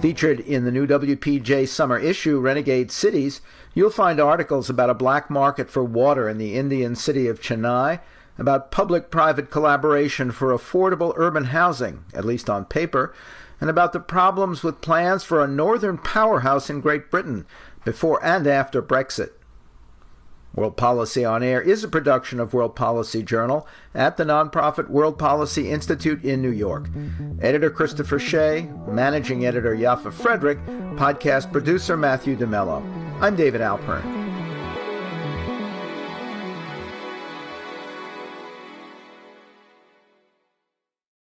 Featured 0.00 0.38
in 0.38 0.64
the 0.64 0.70
new 0.70 0.86
WPJ 0.86 1.66
summer 1.66 1.98
issue, 1.98 2.38
Renegade 2.38 2.92
Cities, 2.92 3.40
you'll 3.74 3.90
find 3.90 4.20
articles 4.20 4.70
about 4.70 4.90
a 4.90 4.94
black 4.94 5.28
market 5.28 5.68
for 5.68 5.82
water 5.82 6.28
in 6.28 6.38
the 6.38 6.54
Indian 6.54 6.94
city 6.94 7.26
of 7.26 7.40
Chennai, 7.40 7.98
about 8.38 8.70
public 8.70 9.10
private 9.10 9.50
collaboration 9.50 10.30
for 10.30 10.56
affordable 10.56 11.12
urban 11.16 11.46
housing, 11.46 12.04
at 12.14 12.24
least 12.24 12.48
on 12.48 12.64
paper, 12.64 13.12
and 13.60 13.68
about 13.68 13.92
the 13.92 14.00
problems 14.00 14.62
with 14.62 14.80
plans 14.80 15.24
for 15.24 15.42
a 15.42 15.48
northern 15.48 15.98
powerhouse 15.98 16.70
in 16.70 16.80
Great 16.80 17.10
Britain 17.10 17.46
before 17.84 18.24
and 18.24 18.46
after 18.46 18.80
Brexit. 18.80 19.30
World 20.54 20.76
Policy 20.76 21.24
on 21.24 21.42
Air 21.42 21.60
is 21.60 21.84
a 21.84 21.88
production 21.88 22.40
of 22.40 22.52
World 22.52 22.74
Policy 22.74 23.22
Journal 23.22 23.66
at 23.94 24.16
the 24.16 24.24
nonprofit 24.24 24.88
World 24.88 25.18
Policy 25.18 25.70
Institute 25.70 26.24
in 26.24 26.42
New 26.42 26.50
York. 26.50 26.88
Editor 27.40 27.70
Christopher 27.70 28.18
Shea, 28.18 28.68
managing 28.88 29.46
editor 29.46 29.76
Yaffa 29.76 30.12
Frederick, 30.12 30.58
podcast 30.96 31.52
producer 31.52 31.96
Matthew 31.96 32.36
DeMello. 32.36 32.82
I'm 33.20 33.36
David 33.36 33.60
Alpern. 33.60 34.17